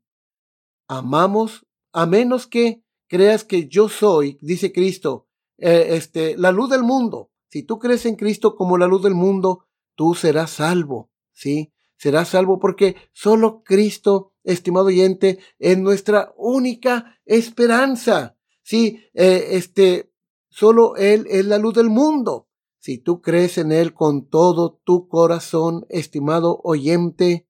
Amamos 0.89 1.65
a 1.93 2.07
menos 2.07 2.49
que 2.49 2.83
creas 3.07 3.45
que 3.45 3.69
yo 3.69 3.89
soy, 3.89 4.37
dice 4.41 4.73
Cristo, 4.73 5.29
eh, 5.59 5.91
este, 5.91 6.37
la 6.37 6.51
luz 6.51 6.71
del 6.71 6.83
mundo. 6.83 7.30
Si 7.51 7.65
tú 7.65 7.81
crees 7.81 8.07
en 8.07 8.15
Cristo 8.15 8.55
como 8.55 8.79
la 8.79 8.87
luz 8.87 9.03
del 9.03 9.15
mundo, 9.15 9.67
tú 9.97 10.15
serás 10.15 10.53
salvo, 10.53 11.11
¿sí? 11.33 11.73
Serás 11.97 12.29
salvo 12.29 12.61
porque 12.61 12.97
solo 13.13 13.63
Cristo, 13.65 14.33
estimado 14.45 14.87
oyente, 14.87 15.41
es 15.59 15.77
nuestra 15.77 16.33
única 16.37 17.19
esperanza. 17.27 18.37
Sí, 18.63 19.03
eh, 19.15 19.49
este, 19.51 20.13
solo 20.49 20.95
Él 20.97 21.27
es 21.29 21.45
la 21.45 21.59
luz 21.59 21.75
del 21.75 21.91
mundo. 21.91 22.49
Si 22.79 22.99
tú 22.99 23.21
crees 23.21 23.59
en 23.59 23.73
Él 23.73 23.93
con 23.95 24.29
todo 24.29 24.81
tu 24.85 25.09
corazón, 25.09 25.87
estimado 25.89 26.61
oyente, 26.63 27.49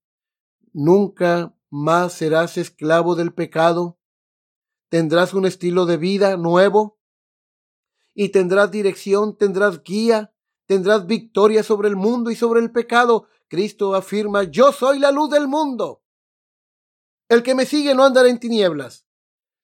nunca 0.73 1.55
más 1.69 2.15
serás 2.15 2.57
esclavo 2.57 3.17
del 3.17 3.35
pecado, 3.35 3.99
tendrás 4.89 5.35
un 5.35 5.45
estilo 5.45 5.85
de 5.85 5.99
vida 5.99 6.39
nuevo 6.39 7.00
y 8.15 8.31
tendrás 8.31 8.71
dirección, 8.71 9.37
tendrás 9.37 9.83
guía, 9.83 10.33
tendrás 10.67 11.07
victoria 11.07 11.63
sobre 11.63 11.89
el 11.89 11.97
mundo 11.97 12.31
y 12.31 12.37
sobre 12.37 12.61
el 12.61 12.71
pecado. 12.71 13.27
Cristo 13.49 13.95
afirma, 13.95 14.45
yo 14.45 14.73
soy 14.73 14.99
la 14.99 15.11
luz 15.11 15.31
del 15.31 15.49
mundo. 15.49 16.03
El 17.29 17.43
que 17.43 17.55
me 17.55 17.67
sigue 17.67 17.95
no 17.95 18.05
andará 18.05 18.29
en 18.29 18.41
tinieblas. 18.41 19.07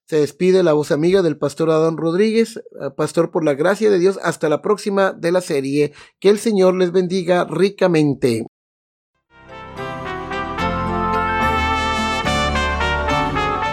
Se 0.09 0.21
despide 0.21 0.63
la 0.63 0.73
voz 0.73 0.93
amiga 0.93 1.21
del 1.21 1.37
pastor 1.37 1.69
Adán 1.71 1.97
Rodríguez, 1.97 2.59
eh, 2.59 2.91
pastor 2.97 3.33
por 3.33 3.45
la 3.45 3.55
gracia 3.55 3.91
de 3.91 3.99
Dios. 3.99 4.21
Hasta 4.23 4.49
la 4.49 4.63
próxima 4.63 5.13
de 5.13 5.33
la 5.33 5.41
serie. 5.41 5.93
Que 6.21 6.29
el 6.29 6.39
Señor 6.39 6.77
les 6.77 6.93
bendiga 6.93 7.45
ricamente. 7.45 8.47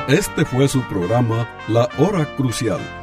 Este 0.07 0.43
fue 0.43 0.67
su 0.67 0.81
programa 0.89 1.47
La 1.67 1.87
Hora 1.99 2.35
Crucial. 2.35 3.02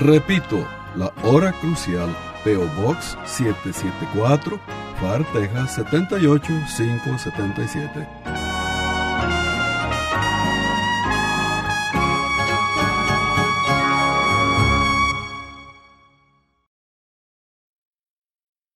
Repito, 0.01 0.67
La 0.95 1.12
Hora 1.25 1.53
Crucial, 1.53 2.09
PO 2.45 2.67
Box 2.83 3.19
774, 3.27 4.59
FAR, 5.01 5.25
Texas 5.33 5.75
78577. 5.75 8.46